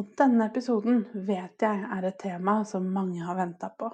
[0.00, 3.90] Og denne episoden vet jeg er et tema som mange har venta på.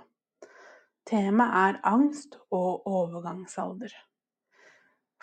[1.09, 3.91] Temaet er angst og overgangsalder.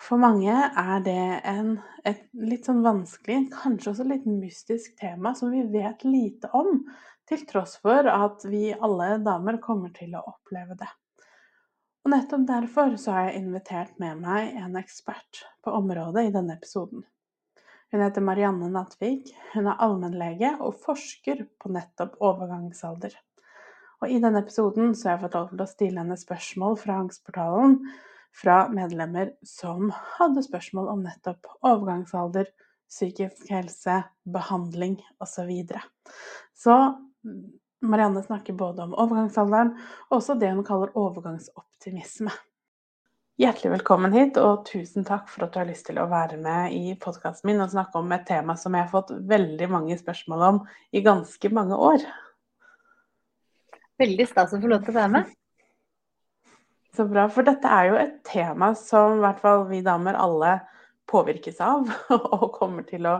[0.02, 1.70] For mange er det en,
[2.04, 6.82] et litt sånn vanskelig, kanskje også litt mystisk tema som vi vet lite om,
[7.26, 10.90] til tross for at vi alle damer kommer til å oppleve det.
[12.04, 16.54] Og nettopp derfor så har jeg invitert med meg en ekspert på området i denne
[16.54, 17.06] episoden.
[17.92, 19.30] Hun heter Marianne Nattvik.
[19.54, 23.14] Hun er allmennlege og forsker på nettopp overgangsalder.
[24.02, 26.98] Og i denne episoden så har jeg fått lov til å stille henne spørsmål fra
[27.04, 27.78] Angstportalen
[28.36, 32.50] fra medlemmer som hadde spørsmål om nettopp overgangsalder,
[32.90, 35.30] psykisk helse, behandling osv.
[35.32, 35.82] Så, videre.
[36.54, 36.76] så
[37.86, 39.72] Marianne snakker både om overgangsalderen
[40.10, 42.34] og også det hun kaller overgangsoptimisme.
[43.36, 46.72] Hjertelig velkommen hit, og tusen takk for at du har lyst til å være med
[46.72, 50.44] i podkasten min og snakke om et tema som jeg har fått veldig mange spørsmål
[50.46, 50.60] om
[50.96, 52.06] i ganske mange år.
[54.00, 55.34] Veldig stas å få lov til å være med.
[56.96, 60.54] Så bra, for dette er jo et tema som i hvert fall vi damer alle
[61.12, 61.92] påvirkes av
[62.38, 63.18] og kommer til å,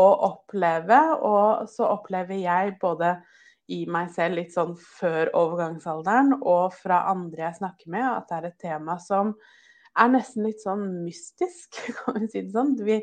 [0.00, 1.02] å oppleve.
[1.20, 3.18] Og så opplever jeg både
[3.70, 8.38] i meg selv litt sånn før overgangsalderen, og fra andre jeg snakker med, at det
[8.38, 9.34] er et tema som
[9.98, 12.76] er nesten litt sånn mystisk, kan vi si det sånn.
[12.86, 13.00] Vi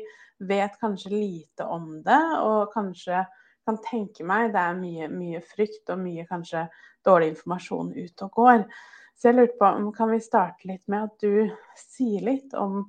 [0.48, 3.24] vet kanskje lite om det, og kanskje
[3.68, 6.64] kan tenke meg det er mye, mye frykt og mye kanskje
[7.04, 8.64] dårlig informasjon ute og går.
[9.18, 12.84] Så jeg lurte på, kan vi starte litt med at du sier litt om,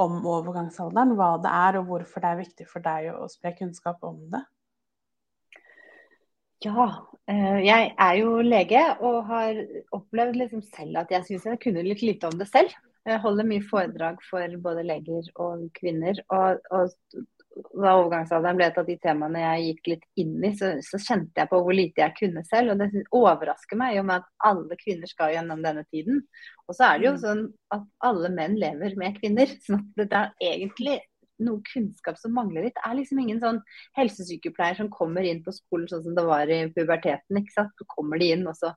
[0.00, 4.04] om overgangsalderen, hva det er og hvorfor det er viktig for deg å spre kunnskap
[4.06, 4.44] om det?
[6.64, 6.86] Ja,
[7.28, 9.58] eh, jeg er jo lege og har
[9.92, 12.72] opplevd liksom selv at jeg syns jeg kunne litt lite om det selv.
[13.04, 16.22] Jeg holder mye foredrag for både leger og kvinner.
[16.32, 17.24] Og, og
[17.76, 21.42] da overgangsalderen ble et av de temaene jeg gikk litt inn i, så, så, kjente
[21.42, 22.72] jeg på hvor lite jeg kunne selv.
[22.72, 26.22] Og det overrasker meg jo med at alle kvinner skal gjennom denne tiden.
[26.64, 27.22] Og så er det jo mm.
[27.26, 27.44] sånn
[27.76, 29.52] at alle menn lever med kvinner.
[29.66, 31.02] Så det er egentlig
[31.42, 32.76] noe kunnskap som mangler litt.
[32.76, 33.60] Det er liksom ingen sånn
[33.98, 37.40] helsesykepleier som kommer inn på skolen sånn som det var i puberteten.
[37.40, 37.72] ikke sant?
[37.78, 38.70] Så kommer de inn, og så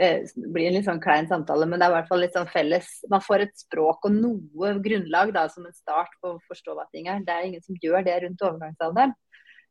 [0.00, 1.68] eh, blir det en litt sånn klein samtale.
[1.68, 2.92] Men det er i hvert fall litt sånn felles.
[3.12, 6.88] Man får et språk og noe grunnlag da, som en start på å forstå hva
[6.92, 7.24] ting er.
[7.26, 9.16] Det er ingen som gjør det rundt overgangsalderen.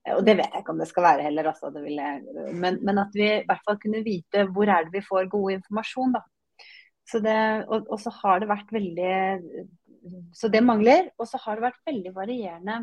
[0.08, 1.72] Eh, og det vet jeg ikke om det skal være heller, altså.
[1.74, 5.58] Men, men, at vi i hvert fall kunne vite hvor er det vi får god
[5.60, 6.26] informasjon, da.
[7.12, 7.38] Så det,
[7.68, 9.14] og, og, så har det vært veldig
[10.34, 11.12] så det mangler.
[11.19, 12.78] Og så har det vært veldig varierende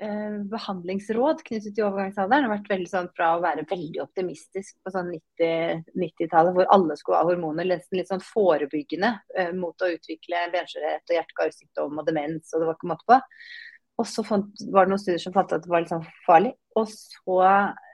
[0.00, 2.46] eh, behandlingsråd knyttet til overgangsalderen.
[2.46, 6.98] Det har vært veldig sånn fra å være veldig optimistisk på sånn 90-tallet, hvor alle
[6.98, 12.08] skulle ha hormoner, nesten litt sånn forebyggende eh, mot å utvikle benskjørhet og hjerte-karsykdom og
[12.08, 13.20] demens, og det var ikke måte på.
[14.00, 16.54] Og så var det noen studier som fant at det var litt sånn farlig.
[16.80, 17.40] Og så,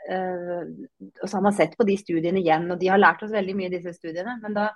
[0.06, 0.68] eh,
[1.18, 3.56] og så har man sett på de studiene igjen, og de har lært oss veldig
[3.58, 4.36] mye, disse studiene.
[4.44, 4.68] Men da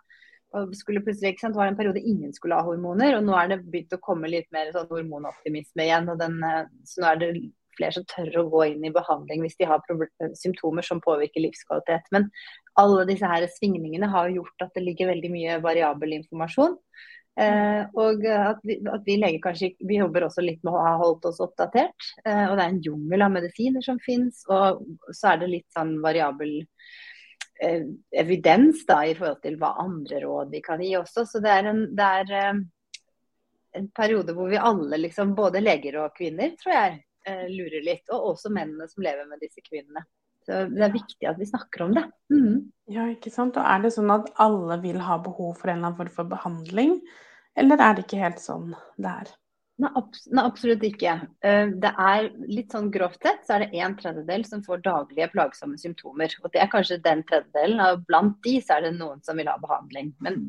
[0.56, 3.36] og skulle plutselig, ikke sant, var det en periode ingen skulle ha hormoner, og nå
[3.38, 6.10] er det begynt å komme litt mer sånn hormonoptimisme igjen.
[6.10, 7.30] og den, eh, Så nå er det
[7.76, 9.80] flere som tør å gå inn i behandling hvis de har
[10.34, 12.02] symptomer som påvirker livskvalitet.
[12.10, 12.30] Men
[12.76, 16.76] alle disse her svingningene har gjort at det ligger veldig mye variabel informasjon.
[17.38, 20.96] Eh, og at vi, at vi, leger kanskje vi jobber også litt med å ha
[20.98, 22.10] holdt oss oppdatert.
[22.26, 24.82] Eh, og det er en jungel av medisiner som finnes, og
[25.14, 27.09] så er det litt sånn variabel Eh,
[27.60, 31.26] evidens da, i forhold til hva andre råd vi kan gi også.
[31.28, 32.60] Så det er en, det er, eh,
[33.80, 38.06] en periode hvor vi alle, liksom, både leger og kvinner, tror jeg, eh, lurer litt.
[38.10, 40.04] Og også mennene som lever med disse kvinnene.
[40.46, 42.06] Så det er viktig at vi snakker om det.
[42.32, 42.70] Mm.
[42.90, 43.58] Ja, ikke sant.
[43.60, 46.32] Og er det sånn at alle vil ha behov for en eller annen form for
[46.32, 46.96] behandling,
[47.58, 49.30] eller er det ikke helt sånn det er?
[49.80, 51.14] Nei, abs nei, absolutt ikke.
[51.44, 55.30] Uh, det er litt sånn grovt sett så er det en tredjedel som får daglige
[55.32, 56.34] plagsomme symptomer.
[56.44, 57.80] Og det er kanskje den tredjedelen.
[57.86, 60.12] Og blant de så er det noen som vil ha behandling.
[60.24, 60.42] Men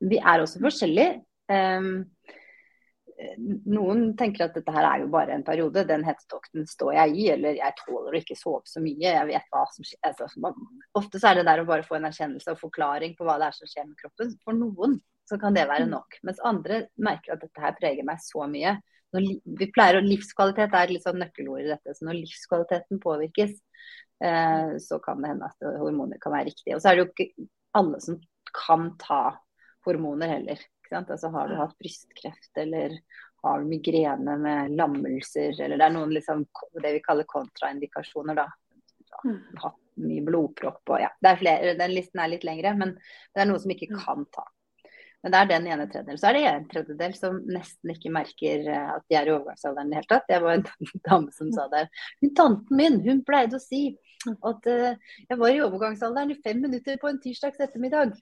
[0.00, 1.20] vi er også forskjellige.
[1.50, 2.06] Um,
[3.68, 7.26] noen tenker at dette her er jo bare en periode, den hetetokten står jeg i,
[7.34, 10.00] eller jeg tåler å ikke sove så mye, jeg vet hva som skjer.
[10.08, 10.52] Altså,
[10.96, 13.50] ofte så er det der å bare få en erkjennelse og forklaring på hva det
[13.50, 14.32] er som skjer med kroppen.
[14.44, 14.96] For noen
[15.30, 15.92] så kan det være mm.
[15.94, 16.18] nok.
[16.26, 18.76] Mens andre merker at dette her preger meg så mye.
[19.14, 19.28] når,
[19.60, 21.94] vi pleier å, Livskvalitet er litt sånn nøkkelord i dette.
[21.94, 23.54] Så når livskvaliteten påvirkes,
[24.24, 26.76] eh, så kan det hende at hormoner kan være riktige.
[26.76, 27.48] Og så er det jo ikke
[27.78, 28.20] alle som
[28.56, 29.22] kan ta
[29.86, 30.62] hormoner heller.
[30.90, 32.96] Altså, har du hatt brystkreft eller
[33.42, 36.42] har du migrene med lammelser, eller det er noen liksom,
[36.82, 38.48] det vi kaller kontraindikasjoner, da.
[39.24, 39.38] Mm.
[39.62, 41.10] Hatt mye blodpropp og ja.
[41.20, 44.00] Det er flere, den listen er litt lengre, men det er noe som ikke mm.
[44.02, 44.44] kan ta.
[45.20, 46.18] Men det er den ene tredjedelen.
[46.20, 49.90] Så er det en tredjedel som nesten ikke merker eh, at de er i overgangsalderen
[49.90, 50.28] i det hele tatt.
[50.30, 50.64] Det var en
[51.08, 51.82] dame som sa det.
[52.22, 53.82] Hun tanten min, hun pleide å si
[54.28, 58.12] at uh, jeg var i overgangsalderen i fem minutter på en tirsdags ettermiddag.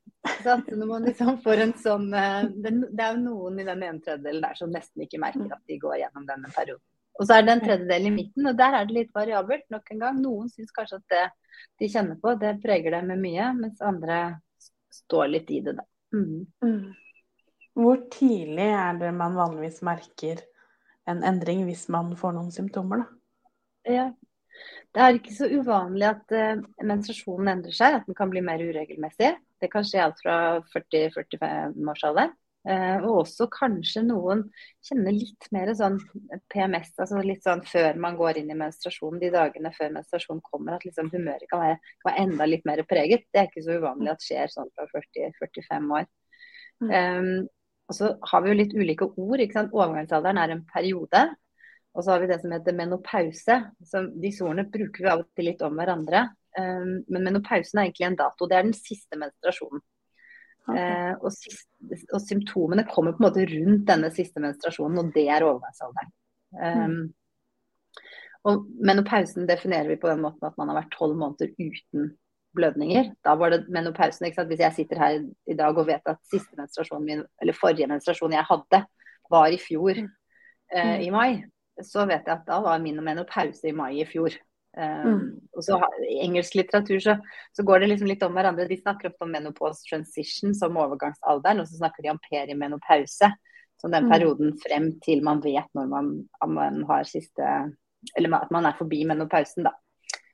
[0.44, 2.70] Så når man liksom får en sånn uh, det,
[3.02, 5.98] er jo noen i den ene tredjedelen der som nesten ikke merker at de går
[6.04, 6.84] gjennom denne perioden.
[7.18, 9.64] Og så er det en tredjedel i midten, og der er det litt variabelt.
[9.74, 10.18] Nok en gang.
[10.22, 11.24] Noen syns kanskje at det
[11.82, 14.20] de kjenner på, det preger dem med mye, mens andre
[14.94, 15.86] står litt i det, da.
[16.14, 16.94] Mm.
[17.78, 20.40] Hvor tidlig er det man vanligvis merker
[21.08, 23.18] en endring hvis man får noen symptomer, da?
[23.88, 24.08] Ja.
[24.92, 28.62] Det er ikke så uvanlig at uh, menstruasjonen endrer seg, at den kan bli mer
[28.64, 29.36] uregelmessig.
[29.58, 30.36] Det kan skje alt fra
[30.74, 32.32] 40-45 års alder.
[32.68, 34.42] Uh, og også kanskje noen
[34.84, 35.94] kjenner litt mer sånn
[36.52, 40.76] PMS, altså litt sånn før man går inn i menstruasjonen, de dagene før menstruasjonen kommer,
[40.76, 43.24] at liksom humøret kan være, kan være, enda litt mer preget.
[43.32, 46.08] Det er ikke så uvanlig at skjer sånn fra 40-45 år.
[46.84, 46.92] Mm.
[46.92, 47.48] Um,
[47.88, 49.40] og så har vi jo litt ulike ord.
[49.40, 49.72] ikke sant?
[49.72, 51.22] Overgangsalderen er en periode.
[51.96, 53.60] Og så har vi det som heter menopause.
[53.80, 56.26] Så disse ordene bruker vi av og til litt om hverandre.
[56.58, 58.48] Um, men menopausen er egentlig en dato.
[58.50, 59.80] Det er den siste menstruasjonen.
[60.68, 60.84] Okay.
[60.84, 61.32] Eh, og,
[62.12, 66.14] og, symptomene kommer på en måte rundt denne siste menstruasjonen, og det er overgangsalderen.
[66.48, 68.04] Um, mm.
[68.48, 72.12] og menopausen definerer vi på den måten at man har vært tolv måneder uten
[72.56, 73.12] blødninger.
[73.24, 74.28] Da var det menopausen.
[74.28, 78.36] Hvis jeg sitter her i dag og vet at siste menstruasjonen min, eller forrige menstruasjon
[78.36, 78.82] jeg hadde,
[79.30, 80.10] var i fjor mm.
[80.74, 81.42] eh, i mai,
[81.84, 84.36] så vet jeg at da var min menopause i mai i fjor.
[84.78, 85.74] Um, og så
[86.06, 87.16] I engelsk litteratur så,
[87.56, 88.68] så, går det liksom litt om hverandre.
[88.70, 93.32] De snakker ofte om menopause transition som overgangsalderen, og så snakker de om perimenopause.
[93.78, 94.10] Som den mm.
[94.10, 96.08] perioden frem til man vet når man,
[96.50, 97.50] man, har siste
[98.18, 99.74] Eller at man er forbi menopausen, da.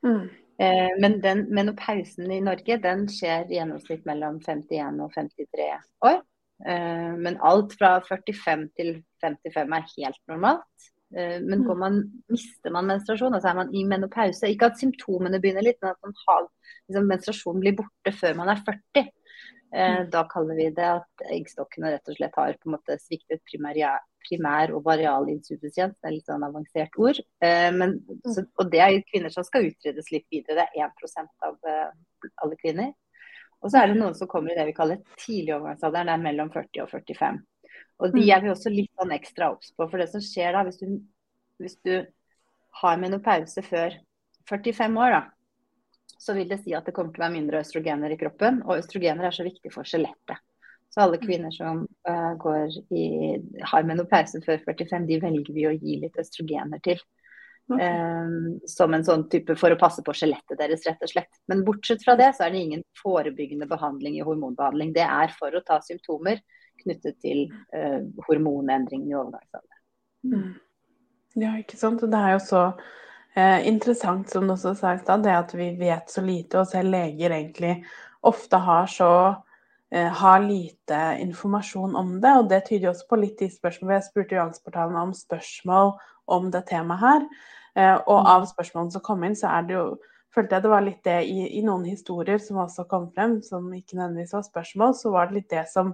[0.05, 0.29] Mm.
[0.61, 5.69] Eh, men den menopausen i Norge den skjer i gjennomsnitt mellom 51 og 53
[6.09, 6.21] år.
[6.69, 8.93] Eh, men alt fra 45 til
[9.25, 10.91] 55 er helt normalt.
[11.17, 12.01] Eh, men går man,
[12.33, 16.25] mister man menstruasjon, altså er man i menopause Ikke at symptomene begynner litt, men at
[16.29, 16.49] har,
[16.89, 19.05] liksom, menstruasjonen blir borte før man er 40.
[19.75, 20.11] Eh, mm.
[20.15, 23.79] da kaller vi det at eggstokkene rett og slett har på en måte sviktet primær,
[24.27, 25.97] primær varial insuffisiens.
[25.99, 27.23] Det er litt sånn avansert ord.
[27.45, 28.27] Eh, men, mm.
[28.35, 30.67] så, og det er kvinner som skal utredes litt videre.
[30.75, 31.59] Det er 1 av
[32.43, 32.95] alle kvinner.
[33.65, 36.11] Og så er det noen som kommer i det vi kaller tidlig overgangsalderen.
[36.11, 37.39] Det er mellom 40 og 45.
[38.03, 38.33] Og de mm.
[38.35, 39.87] er vi også litt sånn ekstra obs på.
[39.87, 40.99] For det som skjer da, hvis du,
[41.63, 41.95] hvis du
[42.81, 43.95] har menopause før
[44.51, 45.23] 45 år, da,
[46.19, 48.63] så vil det si at det kommer til å være mindre østrogener i kroppen.
[48.67, 50.43] Og østrogener er så viktig for skjelettet.
[50.95, 51.27] Så alle mm.
[51.27, 53.05] kvinner som uh, i,
[53.67, 57.01] har menopause før 45, de velger vi å gi litt østrogener til.
[57.65, 57.89] Okay.
[57.89, 61.41] Um, som en sånn type for å passe på skjelettet deres, rett og slett.
[61.49, 64.93] Men bortsett fra det, så er det ingen forebyggende behandling i hormonbehandling.
[64.97, 66.43] Det er for å ta symptomer
[66.85, 69.81] knyttet til eh, hormonendringen i overgangsalderen.
[70.25, 70.53] Mm.
[71.41, 72.05] Ja, ikke sant.
[72.05, 72.63] Og det er jo så
[73.37, 76.71] eh, interessant, som du også har sagt, stad, det at vi vet så lite, og
[76.71, 77.75] selv leger egentlig
[78.25, 79.11] ofte har så
[79.93, 82.33] eh, har lite informasjon om det.
[82.39, 85.95] Og det tyder jo også på litt de spørsmålene Jeg spurte jo Angstportalen om spørsmål
[86.25, 87.29] om det temaet her.
[87.75, 88.33] Eh, og mm.
[88.37, 89.87] av spørsmålene som kom inn, så er det jo
[90.35, 93.69] følte jeg det var litt det i, i, noen historier som også kom frem, som
[93.75, 95.93] ikke nødvendigvis var spørsmål, så var det litt det som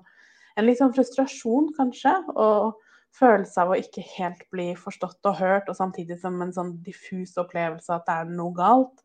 [0.61, 2.13] En litt sånn frustrasjon, kanskje.
[2.37, 2.79] og
[3.17, 7.37] følelse av å ikke helt bli forstått og hørt, og samtidig som en sånn diffus
[7.41, 9.03] opplevelse at det er noe galt.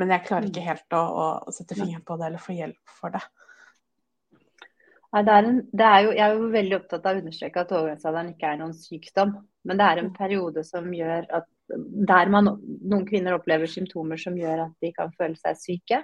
[0.00, 0.68] Men jeg klarer ikke mm.
[0.70, 1.02] helt å,
[1.46, 3.22] å sette fingeren på det eller få hjelp for det.
[5.14, 7.62] Nei, det er en, det er jo, jeg er jo veldig opptatt av å understreke
[7.62, 9.36] at overgangsalderen ikke er noen sykdom.
[9.64, 10.16] Men det er en mm.
[10.16, 11.50] periode som gjør at
[12.10, 12.50] der man,
[12.82, 16.02] noen kvinner opplever symptomer som gjør at de kan føle seg syke.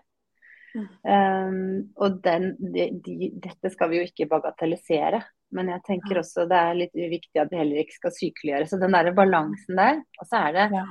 [0.79, 5.23] Um, og den, de, de, dette skal vi jo ikke bagatellisere.
[5.57, 8.69] Men jeg tenker også det er litt viktig at det heller ikke skal sykeliggjøre.
[8.71, 10.05] Så den der balansen der.
[10.21, 10.85] Og så er det ja.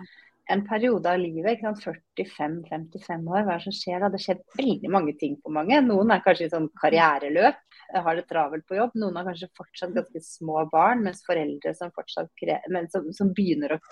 [0.56, 4.12] en periode av livet, 45-55 år, hva er det som skjer da?
[4.12, 5.80] Det skjer veldig mange ting på mange.
[5.86, 7.64] Noen er kanskje i sånn karriereløp,
[7.96, 9.00] har det travelt på jobb.
[9.00, 13.78] Noen har kanskje fortsatt ganske små barn, mens foreldre som fortsatt men som, som begynner
[13.78, 13.84] å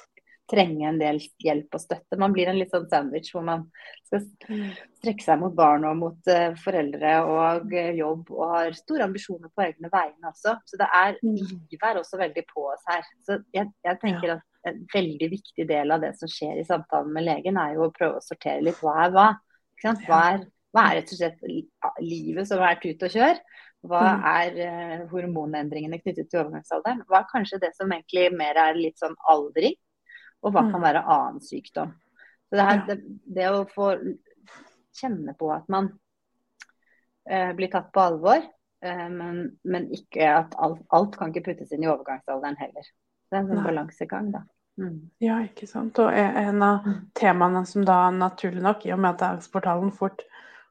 [0.47, 2.19] trenge en del hjelp og støtte.
[2.19, 3.65] Man blir en litt sånn sandwich hvor man
[4.07, 4.23] skal
[4.99, 9.51] strekke seg mot barn og mot uh, foreldre og uh, jobb og har store ambisjoner
[9.51, 10.57] på egne vegne også.
[10.67, 11.33] Så det er mm.
[11.35, 13.07] livet er også veldig på oss her.
[13.27, 14.37] Så jeg, jeg tenker ja.
[14.39, 17.87] at en veldig viktig del av det som skjer i samtalen med legen, er jo
[17.87, 19.29] å prøve å sortere litt hva er hva.
[19.77, 21.43] Hva er, hva er rett og slett
[22.01, 23.41] livet som er tut og kjør?
[23.87, 24.23] Hva mm.
[24.31, 27.03] er uh, hormonendringene knyttet til overgangsalderen?
[27.09, 29.75] Hva er kanskje det som egentlig mer er litt sånn aldring?
[30.45, 30.85] Og hva kan mm.
[30.85, 31.93] være annen sykdom?
[32.49, 32.97] Så det, her, det,
[33.35, 33.89] det å få
[34.97, 35.89] kjenne på at man
[37.29, 38.43] eh, blir tatt på alvor,
[38.83, 42.87] eh, men, men, ikke at alt, alt, kan ikke puttes inn i overgangsalderen heller.
[43.27, 44.45] Det er en sånn balansegang, da.
[44.77, 44.97] Mm.
[45.25, 45.97] Ja, ikke sant.
[45.99, 46.97] Og en av mm.
[47.17, 50.23] temaene som da naturlig nok, i og med at Dagsportalen fort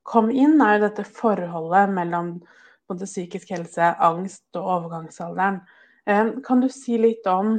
[0.07, 2.39] kom inn, er jo dette forholdet mellom
[2.87, 5.61] både psykisk helse, angst og overgangsalderen.
[6.07, 7.59] Eh, kan du si litt om,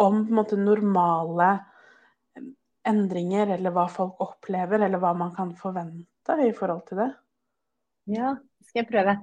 [0.00, 1.50] om måte, normale
[2.88, 7.10] endringer, eller hva folk opplever, eller hva man kan forvente i forhold til det?
[8.10, 8.32] Ja,
[8.64, 9.16] skal jeg prøve.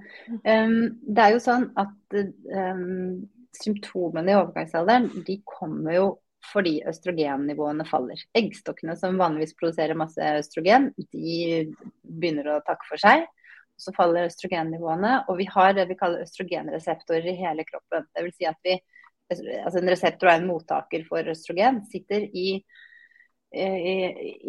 [0.46, 3.26] Um, det er jo sånn at um,
[3.58, 6.08] symptomene i overgangsalderen de kommer jo
[6.48, 8.20] fordi østrogennivåene faller.
[8.38, 11.66] Eggstokkene som vanligvis produserer masse østrogen, de
[12.02, 13.26] begynner å takke for seg.
[13.78, 18.08] Så faller østrogennivåene, og vi har det vi kaller østrogenreseptorer i hele kroppen.
[18.16, 18.78] Det vil si at vi,
[19.32, 21.82] altså En reseptor er en mottaker for østrogen.
[21.92, 22.48] Sitter i,
[23.54, 23.66] i,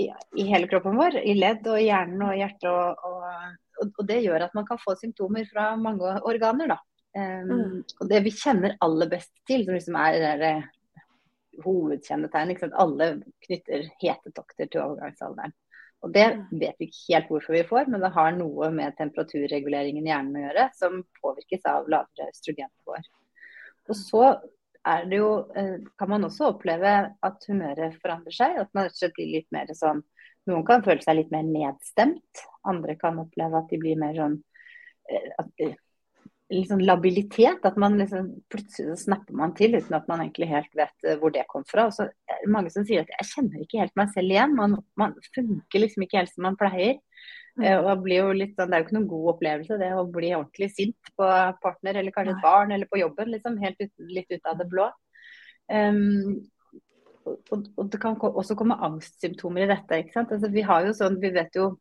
[0.05, 0.09] i,
[0.39, 2.71] i hele kroppen vår, i ledd og hjernen og hjertet.
[2.71, 6.75] Og, og, og, det gjør at man kan få symptomer fra mange organer.
[6.75, 6.81] da.
[7.19, 7.79] Um, mm.
[8.01, 10.57] og Det vi kjenner aller best til, som liksom er det
[11.65, 12.55] hovedkjennetegn.
[12.79, 13.15] Alle
[13.47, 15.57] knytter hetetokter til overgangsalderen.
[16.07, 16.43] Og Det mm.
[16.61, 20.37] vet vi ikke helt hvorfor vi får, men det har noe med temperaturreguleringen i hjernen
[20.39, 23.09] å gjøre, som påvirkes av lavere østrogennivåer.
[23.89, 24.23] Og så
[24.93, 26.95] er det jo, eh, kan man også oppleve
[27.29, 28.57] at humøret forandrer seg.
[28.63, 30.05] At man blir litt mer sånn
[30.49, 32.41] Noen kan føle seg litt mer nedstemt.
[32.65, 34.39] Andre kan oppleve at de blir mer sånn
[35.13, 35.51] eh, at
[36.49, 37.65] liksom labilitet.
[37.69, 41.35] At man liksom, plutselig snapper man til uten at man egentlig helt vet eh, hvor
[41.35, 41.89] det kom fra.
[41.89, 44.57] Og så er det mange som sier at jeg kjenner ikke helt meg selv igjen.
[44.57, 46.97] Man, man funker liksom ikke helt som man pleier.
[47.59, 50.05] Uh, og blir jo litt sånn, Det er jo ikke noen god opplevelse det å
[50.15, 51.31] bli ordentlig sint på
[51.65, 53.33] partner eller kanskje et barn eller på jobben.
[53.35, 54.87] liksom Helt ut, litt ut av det blå.
[55.69, 56.39] Um,
[57.29, 60.01] og, og, det kan også komme angstsymptomer i dette.
[60.01, 60.33] ikke sant?
[60.33, 61.73] Altså, vi har jo sånn, vi vet jo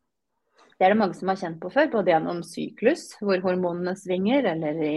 [0.78, 4.46] det er det mange som har kjent på før, både gjennom syklus, hvor hormonene svinger,
[4.52, 4.92] eller i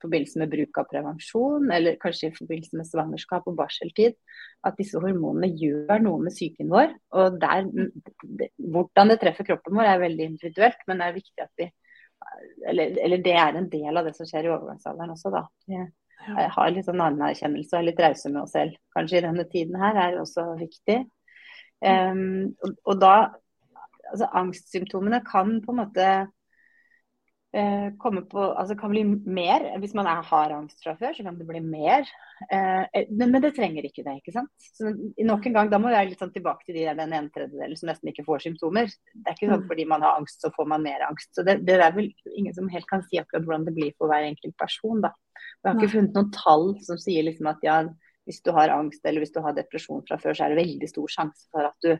[0.00, 4.16] forbindelse med bruk av prevensjon, eller kanskje i forbindelse med svangerskap og barseltid.
[4.64, 6.96] At disse hormonene gjør noe med psyken vår.
[7.20, 7.68] Og der,
[8.56, 11.70] hvordan det treffer kroppen vår er veldig individuelt, men det er viktig at vi
[12.66, 15.44] eller, eller det er en del av det som skjer i overgangsalderen også, da.
[15.68, 18.78] Jeg har litt sånn anerkjennelse og er litt rause med oss selv.
[18.96, 21.02] Kanskje i denne tiden her er også viktig.
[21.84, 23.12] Um, og, og da
[24.12, 26.06] altså angstsymptomene kan på en måte
[27.56, 29.64] eh, komme på Altså kan bli mer.
[29.82, 32.06] Hvis man er, har angst fra før, så kan det bli mer.
[32.52, 34.68] Eh, men, men, det trenger ikke det, ikke sant.
[34.78, 37.14] Så nok en gang, da må vi være litt sånn tilbake til de, der, den
[37.16, 38.90] ene tredjedelen som nesten ikke får symptomer.
[39.12, 39.68] Det er ikke sånn mm.
[39.70, 41.32] fordi man har angst, så får man mer angst.
[41.36, 44.12] Så det, det er vel ingen som helt kan si akkurat hvordan det blir for
[44.12, 45.14] hver enkelt person, da.
[45.62, 47.80] Vi har ikke funnet noen tall som sier liksom at ja,
[48.26, 50.90] hvis du har angst eller hvis du har depresjon fra før, så er det veldig
[50.90, 51.96] stor sjanse for at du.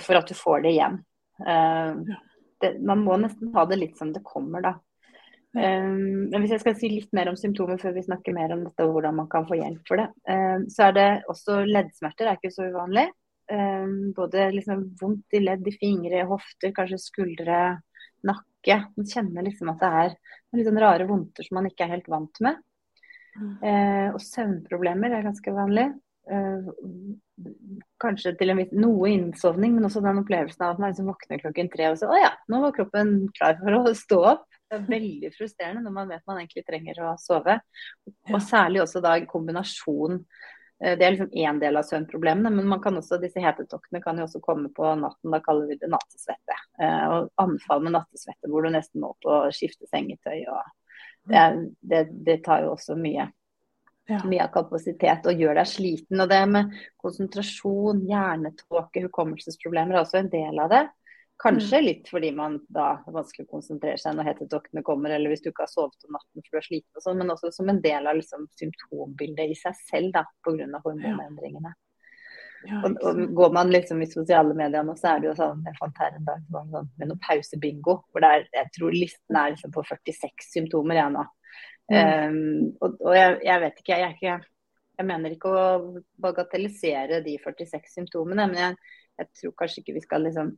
[0.00, 1.00] For at du får det igjen.
[1.40, 2.00] Uh,
[2.60, 4.76] det, man må nesten ha det litt som det kommer, da.
[5.50, 8.60] Um, men hvis jeg skal si litt mer om symptomer før vi snakker mer om
[8.62, 12.30] dette og hvordan man kan få hjelp for det, um, så er det også leddsmerter
[12.30, 13.08] er ikke så uvanlig.
[13.50, 17.62] Um, både liksom vondt i ledd i fingre, hofter, kanskje skuldre,
[18.26, 18.76] nakke.
[18.94, 22.12] Man kjenner liksom at det er noen liksom rare vondter som man ikke er helt
[22.12, 22.60] vant med.
[23.40, 25.88] Uh, og søvnproblemer er ganske vanlig.
[26.30, 26.70] Uh,
[28.00, 31.42] kanskje til en viss, noe innsovning, men også den opplevelsen av at man liksom våkner
[31.42, 34.46] klokken tre og så å ja, nå var kroppen klar for å stå opp.
[34.70, 37.58] Det er veldig frustrerende når man vet man egentlig trenger å sove.
[38.30, 42.68] Og særlig også da en kombinasjon eh, det er liksom én del av søvnproblemene, men
[42.70, 45.32] man kan også, disse hetetoktene kan jo også komme på natten.
[45.34, 46.60] Da kaller vi det nattesvette.
[46.82, 50.44] Eh, og anfall med nattesvette hvor du nesten må på å skifte sengetøy.
[50.46, 50.62] og
[51.30, 51.42] det,
[51.80, 53.26] det, det tar jo også mye
[54.10, 54.20] ja.
[54.28, 56.22] mye av kapasitet og gjør deg sliten.
[56.22, 60.86] Og det med konsentrasjon, hjernetåke, hukommelsesproblemer er også en del av det.
[61.40, 61.84] Kanskje mm.
[61.86, 65.48] litt fordi man da er vanskelig å konsentrere seg når hetetoktene kommer, eller hvis du
[65.48, 67.80] ikke har sovet om natten for du er sliten og sånn, men også som en
[67.80, 70.68] del av liksom, symptombildet i seg selv da, pga.
[70.84, 71.72] hormonendringene.
[72.68, 75.62] Ja, og, og, Går man liksom i sosiale medier nå, så er det jo sånn
[75.64, 77.94] Jeg fant her en dag sånn, med noe pausebingo.
[78.12, 81.24] hvor det er, Jeg tror listen er liksom på 46 symptomer jeg nå.
[81.90, 82.30] Mm.
[82.30, 84.38] Um, og, og jeg, jeg, vet ikke, jeg er ikke
[85.00, 85.64] jeg mener ikke å
[86.20, 90.52] bagatellisere de 46 symptomene, men jeg, jeg tror kanskje ikke vi skal liksom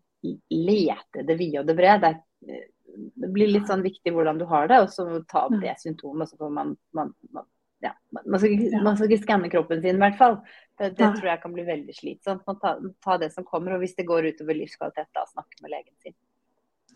[0.51, 2.13] lete det vide og det brede.
[2.43, 2.59] Det,
[2.91, 5.63] det, blir litt sånn viktig hvordan du har det, og så ta opp mm.
[5.63, 6.31] det symptomet.
[6.31, 7.47] Så får man, man, man
[7.83, 10.37] ja, man, skal ikke, ikke skanne kroppen sin, i hvert fall.
[10.79, 12.45] Det, det tror jeg kan bli veldig slitsomt.
[12.49, 15.77] Man ta, ta, det som kommer, og hvis det går utover livskvalitet, da snakke med
[15.77, 16.19] legen sin.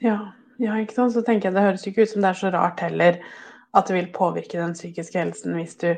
[0.03, 0.19] Ja,
[0.63, 1.15] ja, ikke sant.
[1.15, 3.23] Så tenker jeg det høres ikke ut som det er så rart heller
[3.77, 5.93] at det vil påvirke den psykiske helsen hvis du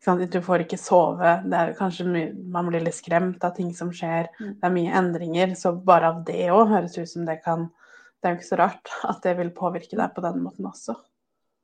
[0.00, 1.32] du får ikke sove.
[1.44, 2.06] Det er kanskje
[2.48, 4.30] man blir litt skremt av ting som skjer.
[4.40, 4.54] Mm.
[4.56, 5.54] Det er mye endringer.
[5.54, 7.68] Så bare av det òg høres ut som det kan
[8.20, 10.94] Det er jo ikke så rart at det vil påvirke deg på den måten også.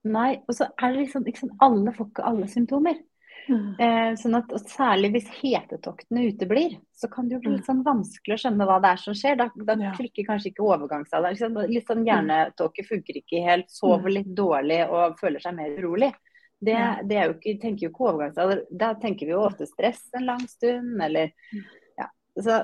[0.08, 3.00] Nei, og så er det liksom, liksom Alle får ikke alle symptomer.
[3.46, 3.76] Mm.
[3.78, 8.34] Eh, sånn at, Særlig hvis hetetoktene uteblir, så kan det jo bli litt sånn vanskelig
[8.34, 9.38] å skjønne hva det er som skjer.
[9.38, 9.92] Da, da ja.
[9.96, 11.36] klikker kanskje ikke overgangsalderen.
[11.36, 14.14] Liksom, litt sånn Hjernetåke funker ikke helt, sover mm.
[14.18, 16.12] litt dårlig og føler seg mer urolig.
[16.58, 18.62] Det, det er jo ikke, tenker jo ikke overgangsalder.
[18.70, 21.64] Da tenker vi jo ofte stress en lang stund, eller mm.
[22.00, 22.10] ja,
[22.42, 22.62] så,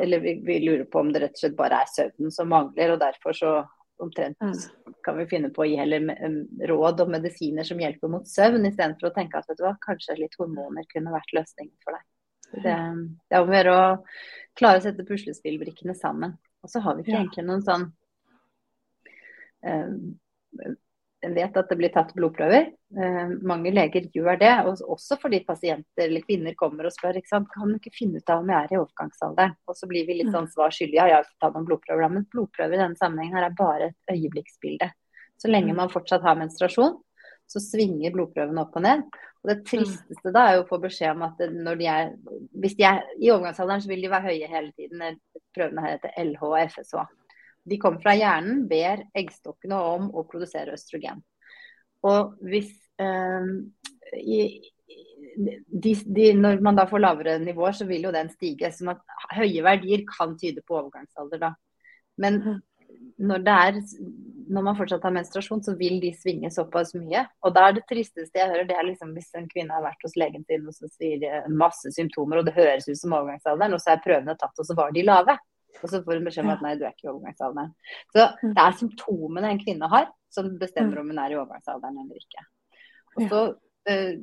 [0.00, 2.94] Eller vi, vi, lurer på om det rett og slett bare er søvnen som mangler,
[2.94, 3.56] og derfor så
[4.02, 4.54] omtrent mm.
[5.04, 6.10] kan vi finne på å gi heller
[6.68, 10.18] råd og medisiner som hjelper mot søvn, istedenfor å tenke at vet du hva, kanskje
[10.20, 12.04] litt hormoner kunne vært løsningen for deg.
[12.46, 12.74] Det,
[13.26, 13.86] det er om å gjøre å
[14.56, 16.36] klare å sette puslespillbrikkene sammen.
[16.64, 17.88] Og så har vi ikke egentlig noen sånn
[19.66, 20.76] um,
[21.26, 22.68] jeg vet at det blir tatt blodprøver.
[23.02, 24.52] Eh, mange leger gjør det.
[24.86, 27.48] Også fordi pasienter eller kvinner kommer og spør ikke sant?
[27.50, 29.56] kan du ikke finne ut av om jeg er i overgangsalderen.
[29.66, 31.00] Og så blir vi litt sånn svar skyldige.
[31.02, 34.14] Ja, jeg har tatt noen blodprøver, men blodprøver i denne sammenhengen her er bare et
[34.14, 34.92] øyeblikksbilde.
[35.42, 36.94] Så lenge man fortsatt har menstruasjon,
[37.50, 39.04] så svinger blodprøvene opp og ned.
[39.42, 42.08] Og det tristeste da er jo å få beskjed om at når de er
[42.54, 45.20] Hvis de er i overgangsalderen, så vil de være høye hele tiden.
[45.56, 47.06] Prøvene her heter LH og FSH.
[47.66, 51.22] De kommer fra hjernen, ber eggstokkene om å produsere østrogen.
[52.06, 52.70] Og hvis
[53.02, 53.48] eh,
[54.20, 54.40] i,
[55.36, 58.70] de, de, når man da får lavere nivåer, så vil jo den stige.
[58.72, 59.02] sånn at
[59.36, 61.52] høye verdier kan tyde på overgangsalder, da.
[62.22, 62.40] Men
[63.20, 63.80] når, er,
[64.48, 67.26] når, man fortsatt har menstruasjon, så vil de svinge såpass mye.
[67.44, 70.06] Og da er det tristeste jeg hører, det er liksom hvis en kvinne har vært
[70.06, 73.82] hos legen sin og så sier masse symptomer, og det høres ut som overgangsalderen, og
[73.82, 75.36] så er prøvene tatt, og så var de lave.
[75.82, 77.72] Og så får hun beskjed om at nei, du er ikke i overgangsalderen.
[78.14, 81.02] Så det er symptomene en kvinne har som bestemmer mm.
[81.02, 82.46] om hun er i overgangsalderen eller ikke.
[83.16, 83.42] Og så
[83.92, 84.14] øh,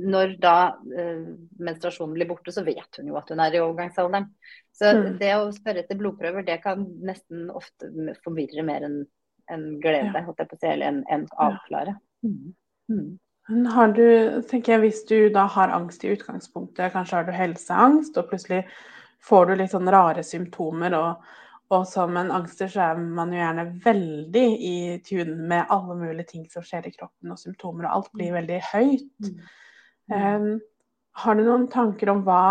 [0.00, 0.56] når da
[0.98, 4.28] øh, menstruasjonen blir borte, så vet hun jo at hun er i overgangsalderen.
[4.76, 5.08] Så mm.
[5.22, 7.90] det å spørre etter blodprøver, det kan nesten ofte
[8.24, 9.00] forvirre mer enn
[9.50, 10.46] en glede, ja.
[10.46, 11.96] på eller enn en avklare.
[12.22, 12.52] Mm.
[12.92, 13.66] Mm.
[13.72, 18.18] Har du, tenker jeg, Hvis du da har angst i utgangspunktet, kanskje har du helseangst,
[18.20, 18.62] og plutselig
[19.24, 20.96] får du litt sånn rare symptomer.
[20.98, 21.30] Og,
[21.70, 24.74] og, som en angster så er man jo gjerne veldig i
[25.06, 28.60] tune med alle mulige ting som skjer i kroppen, og symptomer, og alt blir veldig
[28.72, 29.30] høyt.
[30.10, 30.52] Um,
[31.20, 32.42] har du noen tanker om hva,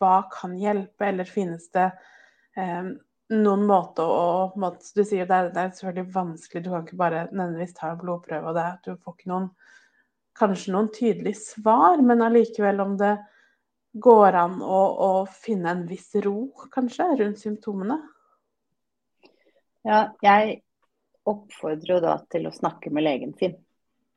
[0.00, 1.90] hva kan hjelpe, eller finnes det
[2.56, 2.94] um,
[3.30, 7.02] noen måte å måte, Du sier det er, det er selvfølgelig vanskelig, du kan ikke
[7.02, 9.50] bare nødvendigvis ta en blodprøve, og det, du får ikke noen
[10.40, 13.16] kanskje noen tydelige svar, men allikevel om det
[13.92, 17.98] går an å, å, finne en viss ro, kanskje, rundt symptomene?
[19.86, 20.60] Ja, jeg
[21.28, 23.56] oppfordrer jo da til å snakke med legen sin.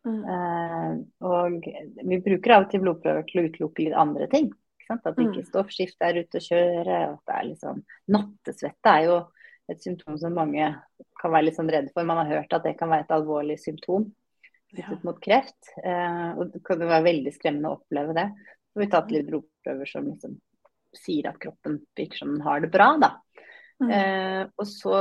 [0.04, 0.24] Mm.
[0.36, 0.90] Eh,
[1.24, 1.68] og
[2.04, 4.52] vi bruker av og til blodprøver til å utelukke litt andre ting.
[4.92, 5.48] At ikke mm.
[5.48, 6.98] stoffskiftet er ute å kjøre.
[7.14, 7.80] At det er liksom
[8.14, 9.22] Nattesvette er jo
[9.72, 10.68] et symptom som mange
[11.22, 12.06] kan være litt sånn redde for.
[12.08, 14.10] Man har hørt at det kan være et alvorlig symptom
[14.76, 14.92] ja.
[15.08, 15.72] mot kreft.
[15.80, 18.28] Eh, og det kan jo være veldig skremmende å oppleve det.
[18.74, 19.32] Så vi tatt litt
[19.64, 20.40] blodprøver som liksom
[20.94, 23.16] sier at kroppen virker som den har det bra, da.
[23.82, 23.90] Mm.
[23.90, 25.00] Eh, og så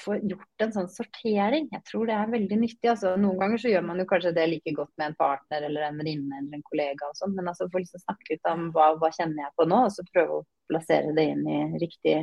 [0.00, 1.68] få gjort en sånn sortering.
[1.70, 2.88] Jeg tror det er veldig nyttig.
[2.88, 5.86] Altså, noen ganger så gjør man jo kanskje det like godt med en partner eller
[5.86, 8.94] en venninne eller en kollega og sånn, men altså få liksom snakke ut om hva,
[8.98, 12.16] hva, kjenner jeg på nå, og så prøve å plassere det inn i riktig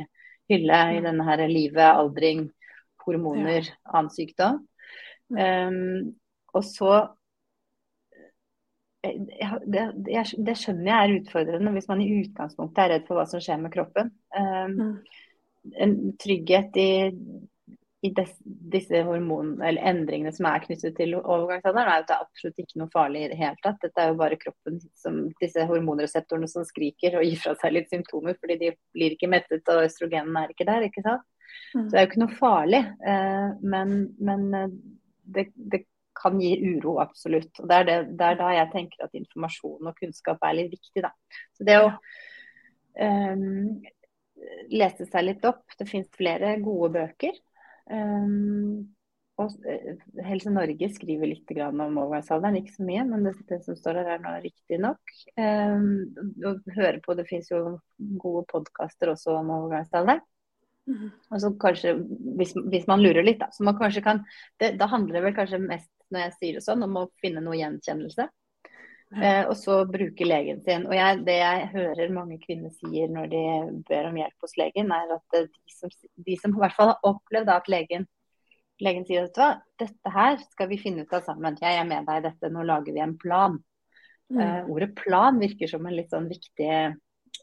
[0.50, 1.06] hylle i mm.
[1.06, 2.48] denne her livet, aldring,
[3.06, 3.78] hormoner, ja.
[3.94, 4.64] annen sykdom.
[5.30, 6.10] Um,
[6.50, 6.96] og så
[9.02, 13.28] det, det, det, skjønner jeg er utfordrende hvis man i utgangspunktet er redd for hva
[13.28, 14.12] som skjer med kroppen.
[14.36, 15.00] Um.
[15.76, 16.92] En trygghet i,
[18.00, 18.30] i des,
[18.72, 22.80] disse hormon, eller endringene som er knyttet til overgangsalderen, er at det er absolutt ikke
[22.80, 23.76] noe farlig i det hele tatt.
[23.82, 27.92] Dette er jo bare kroppen som disse hormonreseptorene som skriker og gir fra seg litt
[27.92, 30.88] symptomer fordi de blir ikke mettet og østrogenen er ikke der.
[30.88, 31.28] ikke sant?
[31.74, 32.80] Så det er jo ikke noe farlig.
[33.04, 34.76] Uh, men, men eh,
[35.36, 35.84] det, det
[36.20, 37.52] kan gi uro, absolutt.
[37.62, 40.74] Og det er, det, det er, da jeg tenker at informasjon og kunnskap er litt
[40.74, 41.04] viktig.
[41.06, 41.12] Da.
[41.56, 41.88] Så det å
[43.00, 43.80] um,
[44.72, 47.36] lese seg litt opp Det finnes flere gode bøker.
[47.90, 48.88] Um,
[49.40, 53.76] og eh, Helse Norge skriver litt om overgangsalderen, ikke så mye, men det, det som
[53.78, 55.14] står her er nå riktig nok.
[55.40, 57.78] Um, høre på, Det finnes jo
[58.20, 60.20] gode podkaster også om overgangsalderen.
[60.90, 61.08] Mm.
[61.30, 61.94] Og så kanskje,
[62.38, 64.22] hvis, hvis, man lurer litt, da, så man kanskje kan
[64.58, 67.42] det, Da handler det vel kanskje mest når jeg sier det sånn, om å finne
[67.44, 68.28] noe gjenkjennelse.
[69.10, 70.86] Eh, og så bruke legen sin.
[70.86, 73.42] Og jeg, Det jeg hører mange kvinner sier når de
[73.88, 77.12] ber om hjelp hos legen, er at de som, de som i hvert fall har
[77.14, 78.06] opplevd at legen
[78.80, 81.58] legen sier vet du hva, dette her skal vi finne ut av sammen.
[81.60, 83.58] Jeg er med deg i dette, nå lager vi en plan.
[84.30, 84.40] Mm.
[84.40, 86.90] Uh, ordet plan virker som en litt sånn viktig eh.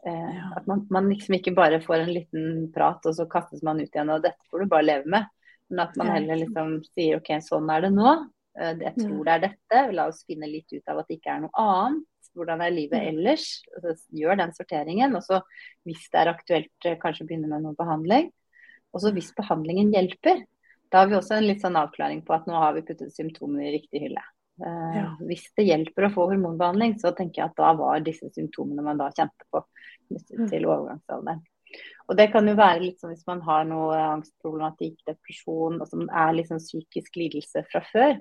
[0.08, 3.90] At man, man, liksom ikke bare får en liten prat, og så kastes man ut
[3.90, 5.28] igjen, og dette får du bare leve med.
[5.68, 8.14] Men at man heller liksom sier OK, sånn er det nå.
[8.58, 9.84] Uh, jeg tror det er dette.
[9.96, 12.06] La oss finne litt ut av at det ikke er noe annet.
[12.38, 13.46] Hvordan er livet ellers?
[14.13, 15.15] Gjør den sorteringen.
[15.17, 15.41] Og så
[15.88, 18.30] hvis det er aktuelt, kanskje begynne med noe behandling.
[18.93, 20.43] Og så hvis behandlingen hjelper,
[20.91, 23.67] da har vi også en litt sånn avklaring på at nå har vi puttet symptomene
[23.67, 24.24] i riktig hylle.
[24.62, 25.10] Uh, ja.
[25.30, 29.02] Hvis det hjelper å få hormonbehandling, så tenker jeg at da var disse symptomene man
[29.02, 29.62] da kjente på
[30.10, 30.48] mm.
[30.50, 31.43] til overgangsalderen.
[32.08, 36.08] Og Det kan jo være litt sånn hvis man har noe angstproblematikk, depresjon, og som
[36.08, 38.15] er liksom psykisk lidelse fra før.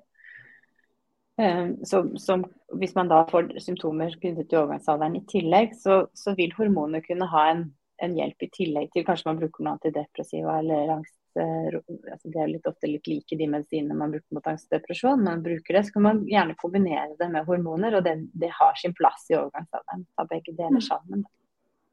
[1.36, 2.46] Um, så, som,
[2.80, 7.28] Hvis man da får symptomer knyttet til overgangsalderen i tillegg, så, så vil hormonene kunne
[7.28, 7.66] ha en,
[8.02, 11.78] en, hjelp i tillegg til kanskje man bruker noe antidepressiva eller angst Eh,
[12.12, 15.24] altså Det er litt ofte litt like de medisinene man bruker mot angst og depresjon.
[15.24, 18.76] Man bruker det, så kan man gjerne kombinere det med hormoner, og det, det har
[18.80, 20.06] sin plass i overgangsalderen.
[20.16, 20.86] av begge deler mm.
[20.88, 21.24] sammen.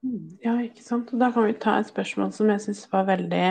[0.04, 0.28] Mm.
[0.44, 1.14] Ja, ikke sant.
[1.14, 3.46] Og da kan vi ta et spørsmål som jeg syns var veldig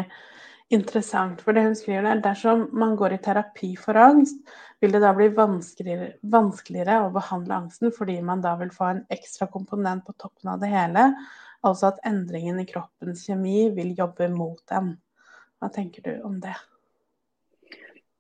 [0.73, 1.43] interessant.
[1.45, 4.41] For det hun skriver der, dersom man går i terapi for angst,
[4.83, 9.05] vil det da bli vanskeligere, vanskeligere å behandle angsten fordi man da vil få en
[9.15, 11.07] ekstra komponent på toppen av det hele.
[11.63, 14.97] Altså at endringen i kroppens kjemi vil jobbe mot den.
[15.63, 16.57] Hva tenker du om det?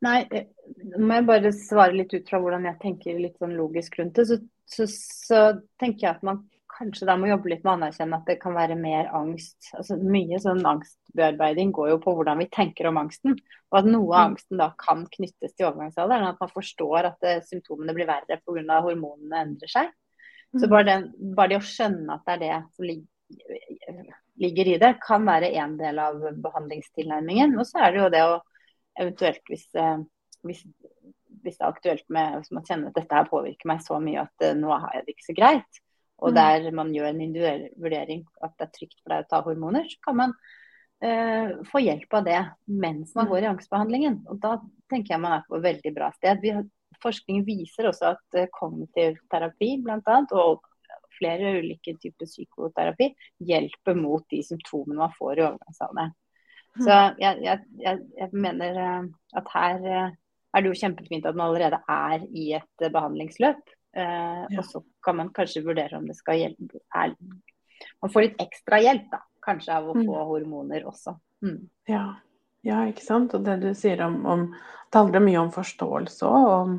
[0.02, 0.48] Nei, eh,
[0.92, 4.18] nå må jeg bare svare litt ut fra hvordan jeg tenker litt sånn logisk rundt
[4.18, 4.26] det.
[4.30, 5.42] Så, så, så,
[5.82, 6.42] tenker jeg at man
[6.76, 9.70] kanskje da må jobbe litt med å anerkjenne at det kan være mer angst.
[9.78, 13.36] Altså Mye sånn angstbearbeiding går jo på hvordan vi tenker om angsten.
[13.72, 14.32] Og at noe av mm.
[14.32, 16.28] angsten da kan knyttes til overgangsalderen.
[16.32, 18.80] At man forstår at det, eh, symptomene blir verre pga.
[18.84, 19.92] hormonene endrer seg.
[20.52, 20.70] Så mm.
[20.72, 23.08] bare, den, bare det å skjønne at det er det som ligger
[24.42, 27.54] ligger i det, kan være en del av behandlingstilnærmingen.
[27.58, 28.40] Og så er det jo det å
[29.00, 30.02] eventuelt, hvis, eh,
[30.46, 30.64] hvis,
[31.42, 34.26] hvis det er aktuelt med hvis man kjenner at dette her påvirker meg så mye
[34.26, 35.82] at uh, nå har jeg det ikke så greit,
[36.22, 36.36] og mm.
[36.38, 39.88] der man gjør en individuell vurdering at det er trygt for deg å ta hormoner,
[39.90, 40.34] så kan man
[41.04, 44.20] uh, få hjelp av det mens man går i angstbehandlingen.
[44.30, 44.56] Og da
[44.92, 46.46] tenker jeg man er på et veldig bra sted.
[46.56, 46.68] Har,
[47.02, 50.20] forskning viser også at uh, kognitiv terapi bl.a.
[50.38, 50.62] og
[51.18, 53.10] flere ulike typer psykoterapi
[53.46, 56.16] hjelper mot de symptomene man får i overgangsalderen.
[56.72, 56.84] Mm.
[56.86, 60.14] Så jeg, jeg, jeg, jeg, mener eh, at her eh,
[60.52, 63.60] er det jo kjempefint at man allerede er i et behandlingsløp.
[63.96, 64.58] Eh, ja.
[64.58, 67.14] Og så kan man kanskje vurdere om det skal hjelpe er,
[68.00, 69.22] Man får litt ekstra hjelp, da.
[69.42, 70.26] Kanskje av å få mm.
[70.28, 71.16] hormoner også.
[71.42, 71.58] Mm.
[71.90, 72.04] Ja.
[72.62, 72.82] ja.
[72.88, 73.34] ikke sant.
[73.34, 76.50] Og det du sier om, om Det handler mye om forståelse òg.
[76.62, 76.76] Om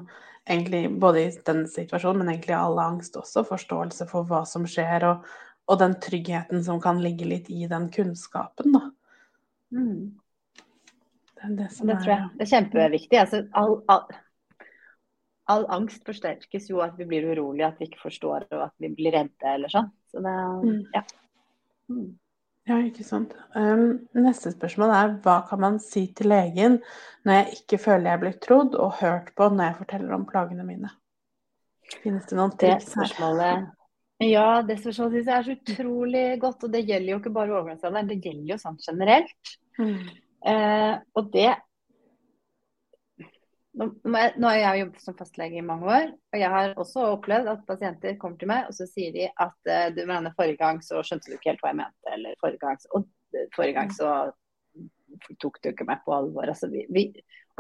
[0.50, 5.06] egentlig både i denne situasjonen, men egentlig alle angst også, forståelse for hva som skjer,
[5.08, 5.30] og,
[5.72, 8.84] og den tryggheten som kan ligge litt i den kunnskapen, da.
[9.74, 10.20] Mm.
[11.44, 13.20] Det, det, det, tror jeg det er kjempeviktig.
[13.20, 14.04] Altså, all, all,
[15.52, 18.92] all, angst forsterkes jo at vi blir urolige, at vi ikke forstår og at vi
[18.96, 19.90] blir redde eller sånn.
[20.12, 20.82] Så det, mm.
[20.96, 21.04] ja.
[21.92, 22.12] Mm.
[22.70, 23.34] Ja, ikke sant.
[23.60, 26.78] Um, neste spørsmål er hva kan man si til legen
[27.28, 30.64] når jeg ikke føler jeg blir trodd og hørt på når jeg forteller om plagene
[30.68, 30.92] mine?
[32.00, 33.66] Finnes det noen triks her?
[34.24, 36.64] Ja, det spørsmålet synes jeg er så utrolig godt.
[36.64, 39.54] Og det gjelder jo ikke bare overgangsalderen, det gjelder jo sånn generelt.
[39.82, 40.00] Mm.
[40.44, 41.52] Uh, og det
[43.80, 47.50] nå, nå har jeg jobbet som fastlege i mange år, og jeg har også opplevd
[47.52, 50.82] at pasienter kommer til meg og så sier de at uh, du mener forrige gang
[50.86, 53.08] så skjønte du ikke helt hva jeg mente, eller forrige gang, og
[53.56, 54.14] forrige gang så
[55.42, 56.48] tok du ikke meg på alvor.
[56.50, 57.08] Altså, vi, vi,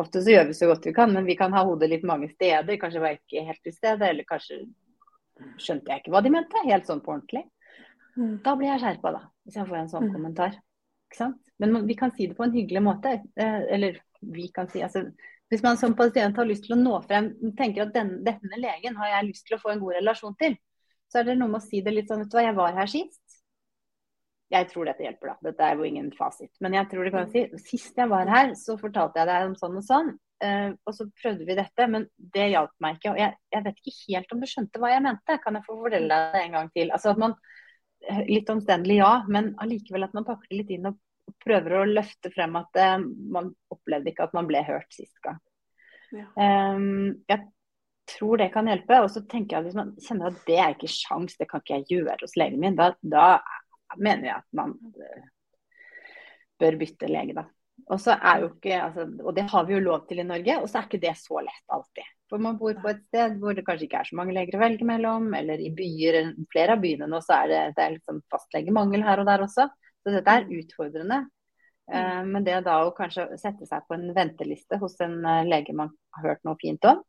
[0.01, 2.29] ofte så gjør vi så godt vi kan, men vi kan ha hodet litt mange
[2.31, 2.79] steder.
[2.81, 4.63] Kanskje var jeg ikke helt til stede, eller kanskje
[5.61, 7.43] skjønte jeg ikke hva de mente, helt sånn på ordentlig.
[8.17, 8.39] Mm.
[8.45, 10.15] Da blir jeg skjerpa, da, hvis jeg får en sånn mm.
[10.15, 10.57] kommentar.
[11.61, 13.19] Men vi kan si det på en hyggelig måte.
[13.37, 13.99] Eh, eller
[14.33, 15.05] vi kan si altså
[15.53, 18.97] hvis man som pasient har lyst til å nå frem, tenker at denne, denne legen
[18.97, 20.57] har jeg lyst til å få en god relasjon til,
[21.11, 22.77] så er det noe med å si det litt sånn Vet du hva, jeg var
[22.79, 23.21] her sist.
[24.53, 25.49] Jeg tror dette hjelper, da.
[25.49, 26.51] Dette er jo ingen fasit.
[26.61, 29.55] Men jeg tror det kan si sist jeg var her, så fortalte jeg deg om
[29.57, 30.11] sånn og sånn.
[30.43, 33.13] Uh, og så prøvde vi dette, men det hjalp meg ikke.
[33.13, 35.39] Og jeg, jeg, vet ikke helt om du skjønte hva jeg mente.
[35.45, 36.93] Kan jeg få fortelle deg det en gang til?
[36.93, 37.37] Altså at man,
[38.27, 40.97] Litt omstendelig, ja, men allikevel at man pakker det litt inn og
[41.39, 42.97] prøver å løfte frem at uh,
[43.31, 45.41] man opplevde ikke at man ble hørt sist gang.
[46.13, 46.29] Ja.
[46.37, 47.43] Um, jeg
[48.09, 49.01] tror det kan hjelpe.
[49.03, 51.63] Og så tenker jeg at hvis man kjenner at det er ikke sjans, det kan
[51.63, 53.27] ikke jeg gjøre hos legen min, da, da
[53.99, 55.27] mener jeg at man eh,
[56.61, 57.45] bør bytte lege, da.
[57.91, 60.55] Og så er jo ikke, altså, og det har vi jo lov til i Norge,
[60.61, 62.11] og så er ikke det så lett alltid.
[62.31, 64.61] For man bor på et sted hvor det kanskje ikke er så mange leger å
[64.61, 68.21] velge mellom, eller i byer, flere av byene nå så er det, det er liksom
[68.31, 69.67] fastlegemangel her og der også.
[70.03, 71.19] Så dette er utfordrende.
[71.91, 75.75] Eh, men det da å kanskje sette seg på en venteliste hos en eh, lege
[75.75, 77.01] man har hørt noe fint om,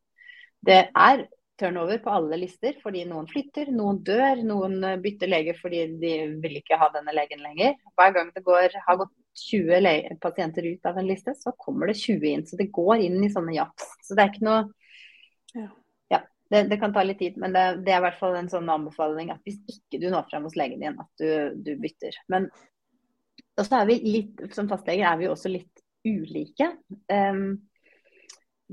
[0.65, 1.27] det er
[1.61, 6.15] turnover på alle lister fordi noen flytter, noen dør, noen eh, bytter lege fordi de
[6.43, 7.79] vil ikke ha denne legen lenger.
[7.95, 11.99] Hver gang det går, har gått 20 pasienter ut av en liste, så kommer det
[12.03, 12.45] 20 inn.
[12.47, 13.95] Så det går inn i sånne japs.
[14.03, 14.61] Så det er ikke noe
[15.55, 15.69] Ja.
[16.11, 18.51] ja det, det, kan ta litt tid, men det, det, er i hvert fall en
[18.51, 22.19] sånn anbefaling at hvis ikke du når frem hos legen din, at du, du bytter.
[22.27, 22.51] Men
[23.55, 26.73] og så er vi litt, som fastleger er vi også litt ulike.
[27.13, 27.63] Um,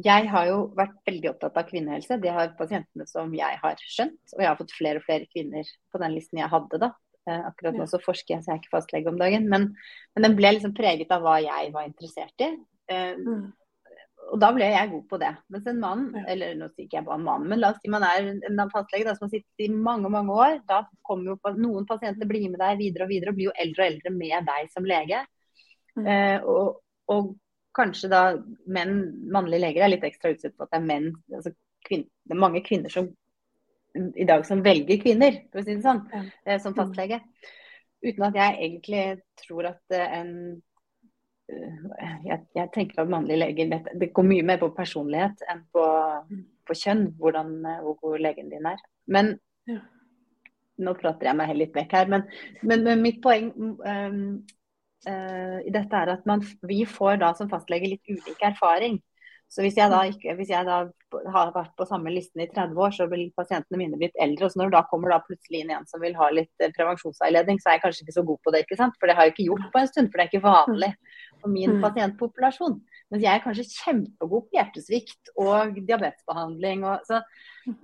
[0.01, 2.17] jeg har jo vært veldig opptatt av kvinnehelse.
[2.23, 4.19] Det har pasientene som jeg har skjønt.
[4.35, 6.93] Og jeg har fått flere og flere kvinner på den listen jeg hadde da.
[7.29, 9.49] Eh, akkurat nå så forsker jeg, så jeg er ikke fastlege om dagen.
[9.51, 9.67] Men,
[10.15, 12.53] men, den ble liksom preget av hva jeg var interessert i.
[14.31, 14.35] Mm.
[14.35, 15.31] Og da ble jeg god på det.
[15.51, 17.91] Mens en mann, eller nå sier ikke jeg bare en mann, men la oss si
[17.91, 20.59] man er en fastlege da, som har sittet i mange mange år.
[20.67, 23.83] Da kommer jo noen pasienter blir med deg videre og videre og blir jo eldre
[23.83, 25.23] og eldre med deg som lege.
[25.99, 26.05] Mm.
[26.07, 26.79] Eh, og,
[27.11, 27.33] og,
[27.71, 28.21] kanskje da
[28.67, 28.97] menn,
[29.31, 31.05] mannlige leger er litt ekstra utsatt for at det er menn,
[31.37, 31.53] altså
[31.87, 33.05] kvin, det er mange kvinner som
[33.95, 36.23] i dag som velger kvinner, for å si det sånn, ja.
[36.43, 37.21] Eh, som fastlege.
[38.03, 39.05] Uten at jeg egentlig
[39.39, 40.33] tror at eh, en
[42.25, 45.85] jeg, jeg tenker at mannlige leger det, det, går mye mer på personlighet enn på,
[46.67, 48.81] på kjønn, hvordan, hvor god legen din er.
[49.11, 49.35] Men
[49.69, 49.81] ja.
[50.81, 52.25] nå prater jeg meg litt vekk her, men,
[52.61, 54.19] men, men mitt poeng um,
[55.07, 59.01] uh, i dette er at man, vi får da som fastlege litt ulik erfaring.
[59.51, 60.77] Så hvis jeg, da ikke, hvis jeg da
[61.33, 64.47] har vært på samme listen i 30 år, så vil pasientene mine blitt eldre.
[64.47, 66.71] Og så når det da kommer da plutselig inn en som vil ha litt eh,
[66.77, 68.61] prevensjonsveiledning, så er jeg kanskje ikke så god på det.
[68.63, 68.95] ikke sant?
[69.01, 70.91] For det har jeg ikke gjort på en stund, for det er ikke vanlig
[71.41, 71.83] for min mm.
[71.83, 72.77] pasientpopulasjon.
[73.11, 76.87] Mens jeg er kanskje kjempegod på hjertesvikt og diabetesbehandling.
[76.87, 77.19] Og, så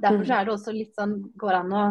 [0.06, 1.84] derfor så er det også litt sånn går an å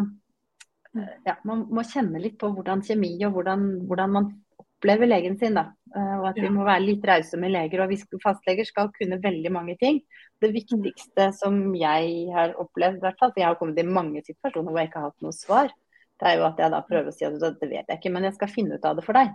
[0.96, 4.32] eh, ja, Man må kjenne litt på hvordan kjemi og hvordan, hvordan man
[4.76, 5.54] opplever legen sin.
[5.54, 5.72] da.
[5.96, 7.82] Eh, og at vi må være litt rause med leger.
[7.82, 10.02] Og vi fastleger skal kunne veldig mange ting.
[10.40, 14.70] Det viktigste som jeg har opplevd, hvert fall, for jeg har kommet i mange situasjoner
[14.70, 15.72] hvor jeg ikke har hatt noe svar,
[16.16, 18.24] det er jo at jeg da prøver å si at det vet jeg ikke, men
[18.24, 19.34] jeg skal finne ut av det for deg.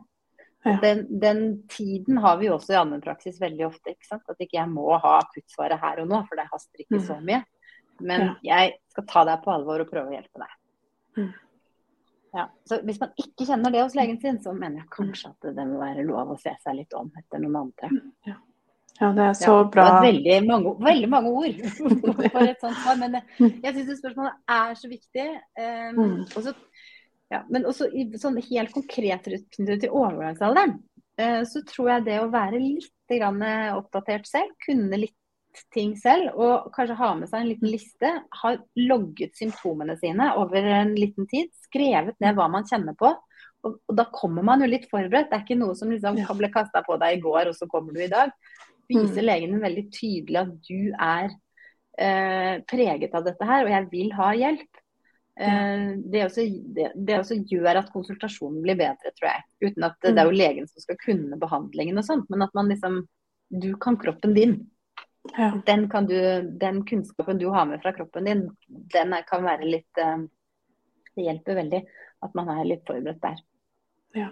[0.66, 0.76] Ja.
[0.82, 3.96] Den, den, tiden har vi også i allmennpraksis veldig ofte.
[3.96, 4.26] ikke sant?
[4.30, 7.24] At ikke jeg må ha akuttsvaret her og nå, for det haster ikke så mm.
[7.30, 7.42] mye.
[8.02, 10.54] Men jeg skal ta deg på alvor og prøve å hjelpe deg.
[12.32, 12.38] Mm.
[12.40, 12.46] Ja.
[12.66, 15.66] Så hvis man ikke kjenner det hos legen sin, så mener jeg kanskje at det
[15.68, 17.90] må være lov å se seg litt om etter noen andre.
[18.28, 18.38] Ja,
[19.02, 19.88] ja det er så ja, bra.
[19.88, 21.60] Det var veldig mange, veldig mange ord
[22.32, 23.02] for et sånt svar.
[23.02, 25.28] Men jeg syns spørsmålet er så viktig.
[25.60, 26.16] Um, mm.
[26.40, 26.56] også,
[27.36, 30.78] ja, men også i, sånn helt konkret knyttet til overgangsalderen,
[31.20, 35.18] uh, så tror jeg det å være litt oppdatert selv, kunne litt
[35.74, 38.12] ting selv og kanskje ha med seg en liten liste.
[38.42, 41.52] Har logget symptomene sine over en liten tid.
[41.68, 43.14] Skrevet ned hva man kjenner på.
[43.62, 45.30] Og, og da kommer man jo litt forberedt.
[45.30, 47.96] Det er ikke noe som liksom ble kasta på deg i går, og så kommer
[47.96, 48.34] du i dag.
[48.92, 49.28] Viser mm.
[49.28, 51.28] legen veldig tydelig at du er
[52.02, 54.82] eh, preget av dette her, og jeg vil ha hjelp.
[55.42, 59.48] Eh, det, også, det, det, også, gjør at konsultasjonen blir bedre, tror jeg.
[59.64, 60.42] Uten at det, er jo mm.
[60.42, 63.04] legen som skal kunne behandlingen og sånt, men at man liksom
[63.52, 64.54] Du kan kroppen din.
[65.38, 65.52] Ja.
[65.66, 70.24] Den, du, den, kunnskapen du har med fra kroppen din, den kan være litt uh,
[71.16, 71.82] Det hjelper veldig
[72.26, 73.40] at man er litt forberedt der.
[74.18, 74.28] Ja.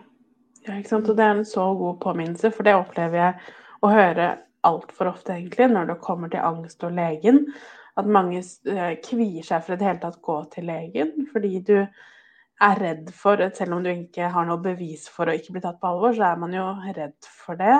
[0.66, 1.10] ja, ikke sant.
[1.10, 4.28] Og det er en så god påminnelse, for det opplever jeg å høre
[4.68, 7.46] altfor ofte, egentlig, når det kommer til angst og legen.
[7.98, 11.76] At mange uh, kvier seg for i det hele tatt gå til legen fordi du
[11.80, 15.80] er redd for Selv om du ikke har noe bevis for å ikke bli tatt
[15.80, 17.78] på alvor, så er man jo redd for det.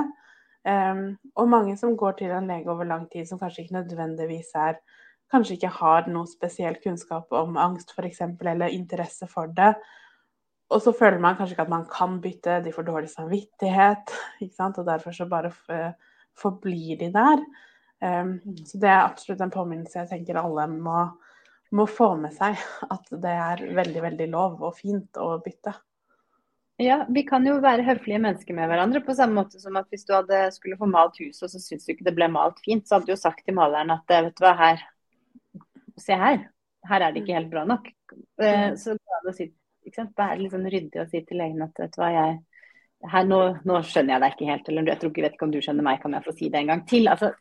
[0.68, 4.52] Um, og mange som går til en lege over lang tid, som kanskje ikke nødvendigvis
[4.60, 4.82] er
[5.30, 9.76] Kanskje ikke har noe spesiell kunnskap om angst f.eks., eller interesse for det.
[10.74, 14.14] Og så føler man kanskje ikke at man kan bytte, de får dårlig samvittighet.
[14.80, 15.52] Og derfor så bare
[16.38, 17.46] forblir de der.
[18.02, 21.04] Um, så det er absolutt en påminnelse jeg tenker alle må,
[21.76, 22.58] må få med seg.
[22.90, 25.76] At det er veldig, veldig lov og fint å bytte.
[26.80, 29.02] Ja, vi kan jo være høflige mennesker med hverandre.
[29.04, 31.84] På samme måte som at hvis du hadde skulle få malt huset, og så syns
[31.84, 34.38] du ikke det ble malt fint, så hadde du jo sagt til maleren at vet
[34.38, 34.88] du hva, her
[36.00, 36.46] Se her.
[36.88, 37.90] Her er det ikke helt bra nok.
[38.40, 39.50] Eh, så det si,
[39.84, 42.38] er sånn ryddig å si til legen at vet du hva, jeg
[43.08, 45.54] her, nå, nå, skjønner jeg deg ikke helt, eller jeg tror ikke, vet ikke om
[45.54, 47.12] du skjønner meg, kan jeg få si det en gang til?
[47.12, 47.34] Altså,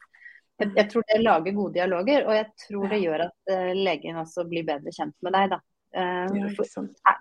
[0.59, 4.16] Jeg, jeg, tror det lager gode dialoger, og jeg tror det gjør at uh, legen
[4.18, 5.53] også blir bedre kjent med deg.
[5.53, 5.59] da.
[5.96, 6.29] Uh,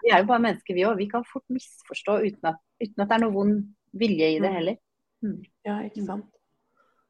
[0.04, 0.98] vi er jo bare mennesker, vi òg.
[1.00, 3.62] Vi kan fort misforstå uten at, uten at, det er noe vond
[3.98, 4.58] vilje i det mm.
[4.58, 4.80] heller.
[5.26, 5.38] Mm.
[5.68, 6.28] Ja, ikke sant.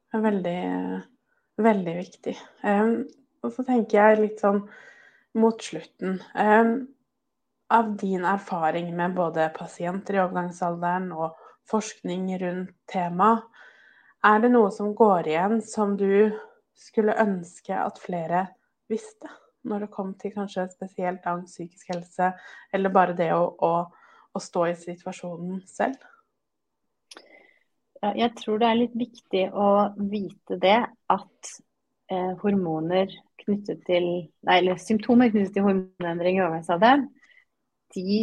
[0.08, 0.60] Det er veldig,
[1.66, 2.36] veldig viktig.
[2.62, 2.94] Um,
[3.44, 4.62] og så tenker jeg litt sånn
[5.38, 6.20] mot slutten.
[6.34, 6.72] Um,
[7.68, 11.36] av din erfaring med både pasienter i overgangsalderen og
[11.68, 13.44] forskning rundt temaet,
[14.24, 16.32] er det noe som går igjen som du
[16.78, 18.46] skulle ønske at flere
[18.90, 19.30] visste?
[19.68, 22.32] Når det kom til kanskje spesielt angst, psykisk helse,
[22.72, 23.72] eller bare det å, å,
[24.32, 25.98] å stå i situasjonen selv?
[27.98, 30.78] Jeg tror det er litt viktig å vite det
[31.10, 31.54] at
[32.12, 33.10] eh, hormoner
[33.42, 34.06] knyttet til
[34.46, 37.08] Nei, eller symptomer knyttet til hormonendring i overgangsalderen,
[37.96, 38.20] de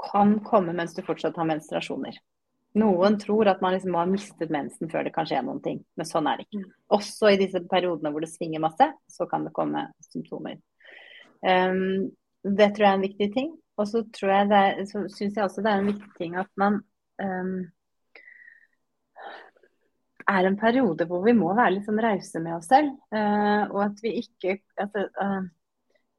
[0.00, 2.18] kan komme mens du fortsatt har menstruasjoner.
[2.78, 5.80] Noen tror at man liksom må ha mistet mensen før det kan skje noen ting,
[5.98, 6.60] men sånn er det ikke.
[6.62, 6.74] Mm.
[6.94, 10.60] Også i disse periodene hvor det svinger masse, så kan det komme symptomer.
[11.42, 12.12] Um,
[12.46, 13.50] det tror jeg er en viktig ting.
[13.80, 16.34] Og så tror jeg det er, så syns jeg også det er en viktig ting
[16.38, 16.82] at man
[17.22, 17.54] um,
[20.30, 22.92] er en periode hvor vi må være litt sånn rause med oss selv.
[23.14, 25.42] Uh, og at vi ikke at, uh,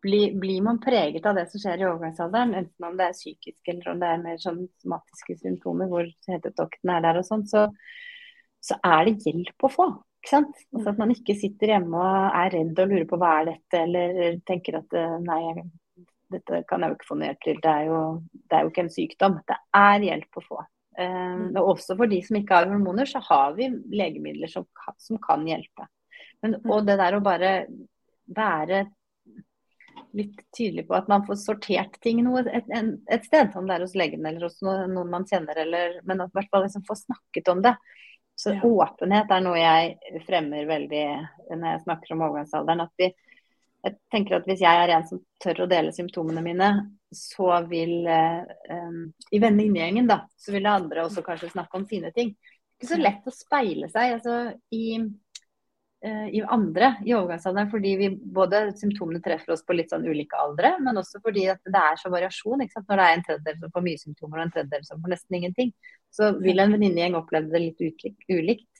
[0.01, 3.71] blir, blir, man preget av det som skjer i overgangsalderen, enten om det er psykisk
[3.71, 7.67] eller om det er mer sånn somatiske symptomer hvor hetetokten er der og sånn, så,
[8.61, 9.87] så, er det hjelp å få.
[10.21, 10.65] ikke sant?
[10.73, 13.85] Altså At man ikke sitter hjemme og er redd og lurer på hva er dette,
[13.85, 15.41] eller tenker at eh, nei,
[16.31, 17.57] dette kan jeg jo ikke få ned til.
[17.63, 19.41] Det er jo, det er jo ikke en sykdom.
[19.47, 20.61] Det er hjelp å få.
[20.99, 24.67] Um, og også for de som ikke har hormoner, så har vi legemidler som,
[24.99, 25.87] som kan hjelpe.
[26.43, 27.51] Men, og det der å bare
[28.31, 28.85] være
[30.17, 33.85] litt tydelig på at man får sortert ting noe, et, et, sted, om det er
[33.85, 37.51] hos legen eller hos noen man kjenner, eller, men at hvert fall liksom få snakket
[37.53, 37.75] om det.
[38.39, 38.61] Så ja.
[38.65, 41.03] åpenhet er noe jeg fremmer veldig
[41.51, 42.87] når jeg snakker om overgangsalderen.
[42.87, 43.11] at vi
[43.81, 46.69] jeg tenker at Hvis jeg er en som tør å dele symptomene mine,
[47.11, 48.99] så vil eh,
[49.33, 52.35] I vennegjengen da, så vil andre også kanskje snakke om sine ting.
[52.35, 54.15] Det er ikke så lett å speile seg.
[54.19, 54.35] altså
[54.73, 54.85] i
[56.01, 60.71] i andre i overgangsalderen fordi vi både symptomene treffer oss på litt sånn ulike aldre,
[60.81, 62.63] men også fordi at det er så variasjon.
[62.63, 65.37] Når det er en tredjedel som får mye symptomer og en tredjedel som får nesten
[65.37, 65.73] ingenting,
[66.09, 67.85] så vil en venninnegjeng oppleve det litt
[68.31, 68.71] ulikt.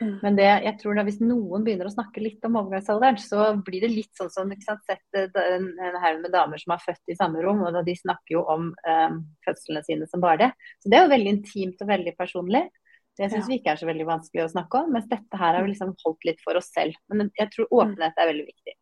[0.00, 0.14] Mm.
[0.22, 3.84] Men det, jeg tror da hvis noen begynner å snakke litt om overgangsalderen, så blir
[3.84, 6.84] det litt sånn som ikke sant, sett eh, en, en haug med damer som er
[6.86, 10.50] født i samme rom, og de snakker jo om um, fødslene sine som bare det.
[10.80, 12.64] Så det er jo veldig intimt og veldig personlig.
[13.20, 13.48] Det syns ja.
[13.50, 14.94] vi ikke er så veldig vanskelig å snakke om.
[14.96, 16.96] Mens dette her har vi liksom holdt litt for oss selv.
[17.12, 18.76] Men jeg tror åpenhet er veldig viktig.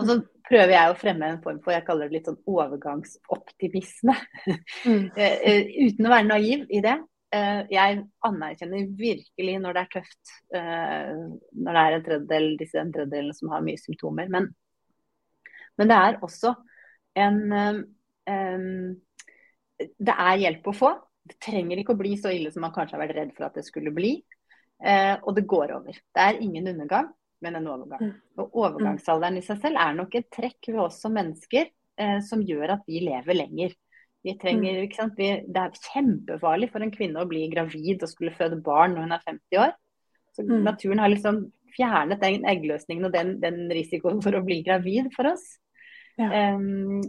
[0.00, 0.16] Og så
[0.48, 4.16] prøver jeg å fremme en form for jeg kaller det litt sånn overgangsoptimisme.
[4.84, 5.06] Mm.
[5.22, 6.96] Eh, eh, uten å være naiv i det.
[7.32, 12.92] Eh, jeg anerkjenner virkelig når det er tøft, når det er en tredjedel, disse en
[12.92, 14.28] tredjedelene som har mye symptomer.
[14.32, 14.50] Men,
[15.80, 16.54] men det er også
[17.22, 18.90] en um,
[19.76, 20.92] Det er hjelp å få.
[21.28, 23.58] Det trenger ikke å bli så ille som man kanskje har vært redd for at
[23.58, 24.16] det skulle bli.
[24.82, 25.94] Eh, og det går over.
[25.94, 27.12] Det er ingen undergang,
[27.44, 28.08] men en overgang.
[28.08, 28.16] Mm.
[28.42, 32.42] Og overgangsalderen i seg selv er nok et trekk ved oss som mennesker eh, som
[32.42, 33.76] gjør at vi lever lenger.
[34.22, 34.84] Vi trenger, mm.
[34.86, 35.16] ikke sant?
[35.18, 39.06] Vi, det er kjempefarlig for en kvinne å bli gravid og skulle føde barn når
[39.06, 39.74] hun er 50 år.
[40.32, 40.60] Så mm.
[40.66, 45.30] Naturen har liksom fjernet den eggløsningen og den, den risikoen for å bli gravid for
[45.32, 45.44] oss.
[46.20, 46.54] Ja.
[46.54, 47.02] Um,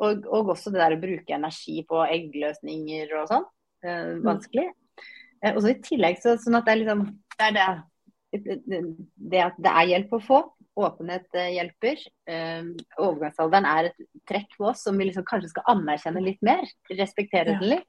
[0.00, 3.44] og, og, også det der å bruke energi på eggløsninger og sånn.
[3.84, 4.70] Uh, vanskelig.
[4.70, 5.04] Mm.
[5.44, 8.80] Uh, og så i tillegg så, sånn at det er liksom det, er det,
[9.16, 10.40] det, at det er hjelp å få.
[10.80, 12.02] Åpenhet hjelper.
[12.30, 16.64] Um, overgangsalderen er et trekk på oss som vi liksom kanskje skal anerkjenne litt mer.
[16.92, 17.60] Respektere ja.
[17.60, 17.88] den litt.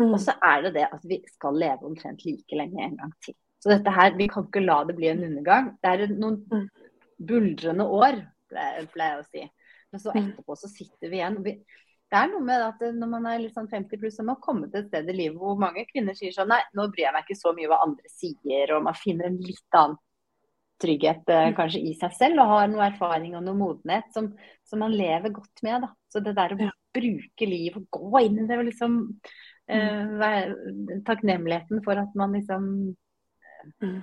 [0.00, 0.14] Mm.
[0.14, 3.36] Og så er det det at vi skal leve omtrent like lenge en gang til.
[3.60, 5.74] Så dette her, vi kan ikke la det bli en undergang.
[5.82, 6.68] Det er noen mm.
[7.28, 9.42] buldrende år, pleier jeg å si.
[9.90, 10.20] Men så mm.
[10.20, 11.40] etterpå så sitter vi igjen.
[11.42, 14.44] det er noe med at når man er litt sånn 50 pluss, så må man
[14.44, 17.16] komme til et sted i livet hvor mange kvinner sier sånn Nei, nå bryr jeg
[17.16, 19.98] meg ikke så mye hva andre sier, og man finner en litt annen
[20.80, 21.56] trygghet eh, mm.
[21.58, 24.30] kanskje i seg selv og har noe erfaring og noe modenhet som,
[24.64, 25.84] som man lever godt med.
[25.84, 25.92] da.
[26.08, 28.96] Så det der å bruke liv og gå inn i det og liksom
[29.70, 30.24] mm.
[30.24, 32.64] uh, Takknemligheten for at man liksom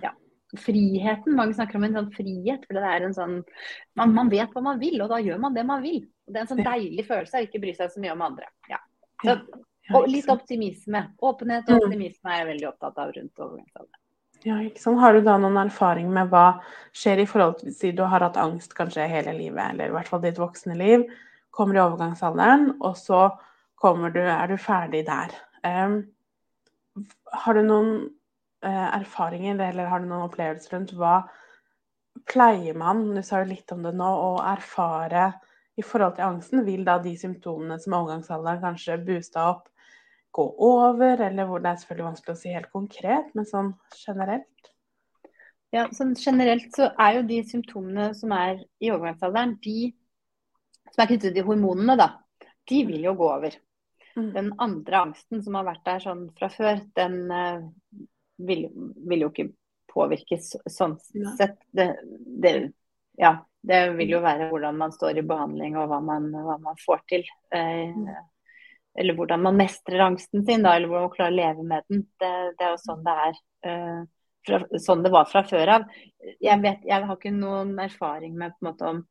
[0.04, 0.14] ja,
[0.56, 1.36] friheten.
[1.36, 2.66] Mange snakker om en sånn frihet.
[2.66, 3.38] for det er en sånn,
[4.00, 6.04] man, man, vet hva man vil, og da gjør man det man vil.
[6.28, 8.50] Og Det er en sånn deilig følelse å ikke bry seg så mye om andre.
[8.72, 8.82] Ja.
[9.24, 9.38] Så,
[9.96, 11.04] og litt optimisme.
[11.20, 11.86] Åpenhet og mm.
[11.86, 14.04] optimisme er jeg veldig opptatt av rundt overgangsalderen.
[14.46, 15.02] Ja, ikke sant?
[15.02, 16.60] Har du da noen erfaring med hva
[16.96, 20.12] skjer i forhold til si du har hatt angst kanskje hele livet, eller i hvert
[20.12, 21.08] fall ditt voksne liv,
[21.56, 23.24] kommer i overgangsalderen, og så
[23.82, 25.34] kommer du, er du ferdig der.
[25.66, 26.04] Um,
[27.34, 27.92] har du noen
[28.66, 31.20] erfaringer eller har du noen opplevelser rundt hva
[32.26, 35.30] pleier man, du sa jo litt om det nå, å erfare
[35.78, 36.64] i forhold til angsten?
[36.66, 39.68] Vil da de symptomene som overgangsalderen kanskje boosta opp,
[40.34, 41.22] gå over?
[41.28, 44.74] Eller hvor det er selvfølgelig vanskelig å si helt konkret, men sånn generelt?
[45.76, 49.92] Ja, sånn Generelt så er jo de symptomene som er i overgangsalderen, de
[50.94, 52.12] som er knyttet til hormonene, da,
[52.72, 53.58] de vil jo gå over.
[54.18, 54.30] Mm.
[54.34, 57.68] Den andre angsten som har vært der sånn fra før, den uh,
[58.38, 58.68] vil,
[59.10, 59.50] vil, jo ikke
[59.92, 60.98] påvirkes sånn
[61.38, 61.60] sett.
[61.74, 61.88] Det,
[62.44, 62.54] det,
[63.18, 63.34] ja,
[63.66, 67.04] det vil jo være hvordan man står i behandling og hva man, hva man får
[67.10, 67.26] til.
[67.56, 67.98] Eh,
[68.98, 72.06] eller hvordan man mestrer angsten sin, da, eller hvordan man klarer å leve med den.
[72.22, 73.44] Det, det er jo sånn det er.
[73.70, 74.00] Eh,
[74.48, 75.86] fra, sånn det var fra før av.
[76.24, 79.06] Jeg, vet, jeg har ikke noen erfaring med på en måte om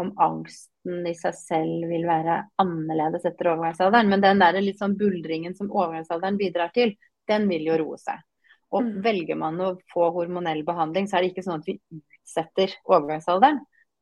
[0.00, 4.10] om angsten i seg selv vil være annerledes etter overgangsalderen.
[4.10, 6.94] Men den der litt sånn buldringen som overgangsalderen bidrar til,
[7.28, 8.22] den vil jo roe seg.
[8.70, 8.94] Og mm.
[9.04, 13.60] velger man å få hormonell behandling, så er det ikke sånn at vi utsetter overgangsalderen.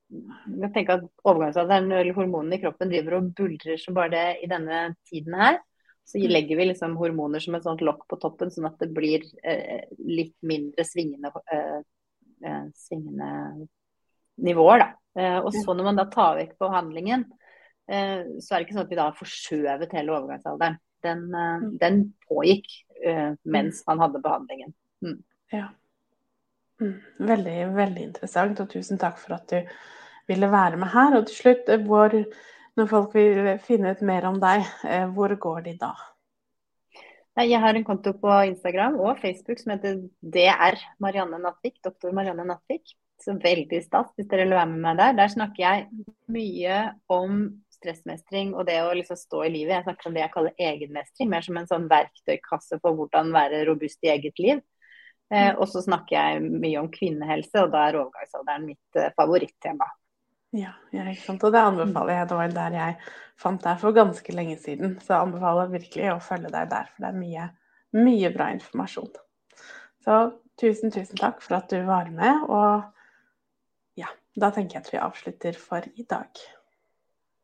[0.09, 4.51] Jeg tenker at overgangsalderen eller hormonene i kroppen driver og buldrer som bare det i
[4.51, 5.59] denne tiden her.
[6.09, 6.29] Så mm.
[6.33, 9.89] legger vi liksom hormoner som et sånt lokk på toppen, sånn at det blir eh,
[10.01, 11.81] litt mindre svingende, eh,
[12.49, 13.69] eh svingende
[14.45, 14.89] nivåer, da.
[15.19, 17.25] Eh, og så når man da tar vekk behandlingen,
[17.91, 20.79] eh, så er det ikke sånn at vi da har forskjøvet hele overgangsalderen.
[21.07, 21.73] Den, eh, mm.
[21.83, 22.85] den pågikk
[23.47, 24.73] mens man hadde behandlingen.
[25.07, 25.21] Mm.
[25.55, 25.69] Ja.
[26.83, 26.97] Mm.
[27.29, 29.71] Veldig, veldig interessant, og tusen takk for at du
[30.27, 31.15] ville være med her.
[31.15, 32.17] Og til slutt, hvor,
[32.75, 34.67] når folk vil finne ut mer om deg,
[35.15, 35.93] hvor går de da?
[37.39, 42.43] Jeg har en konto på Instagram og Facebook som heter DR Marianne Nattvik, doktor Marianne
[42.49, 42.97] Nattvik.
[43.23, 45.15] Så veldig stas hvis dere vil være med meg der.
[45.19, 45.87] Der snakker jeg
[46.31, 46.79] mye
[47.11, 47.45] om
[47.79, 49.77] stressmestring og det å liksom stå i livet.
[49.77, 53.65] Jeg snakker om det jeg kaller egenmestring, mer som en sånn verktøykasse for hvordan være
[53.71, 54.61] robust i eget liv.
[55.31, 55.61] Eh, mm.
[55.61, 59.89] og så snakker jeg mye om kvinnehelse, og da er overgangsalderen mitt eh, favorittema.
[60.57, 61.45] Ja, ja, ikke sant.
[61.45, 62.29] Og det anbefaler jeg.
[62.31, 62.99] Det var der jeg
[63.39, 64.97] fant deg for ganske lenge siden.
[65.05, 67.49] Så jeg anbefaler virkelig å følge deg der, for det er mye,
[67.99, 69.11] mye bra informasjon.
[70.07, 70.21] Så
[70.61, 72.47] tusen, tusen takk for at du var med.
[72.49, 72.95] og
[73.99, 74.09] ja,
[74.39, 76.41] da tenker jeg at vi avslutter for i dag.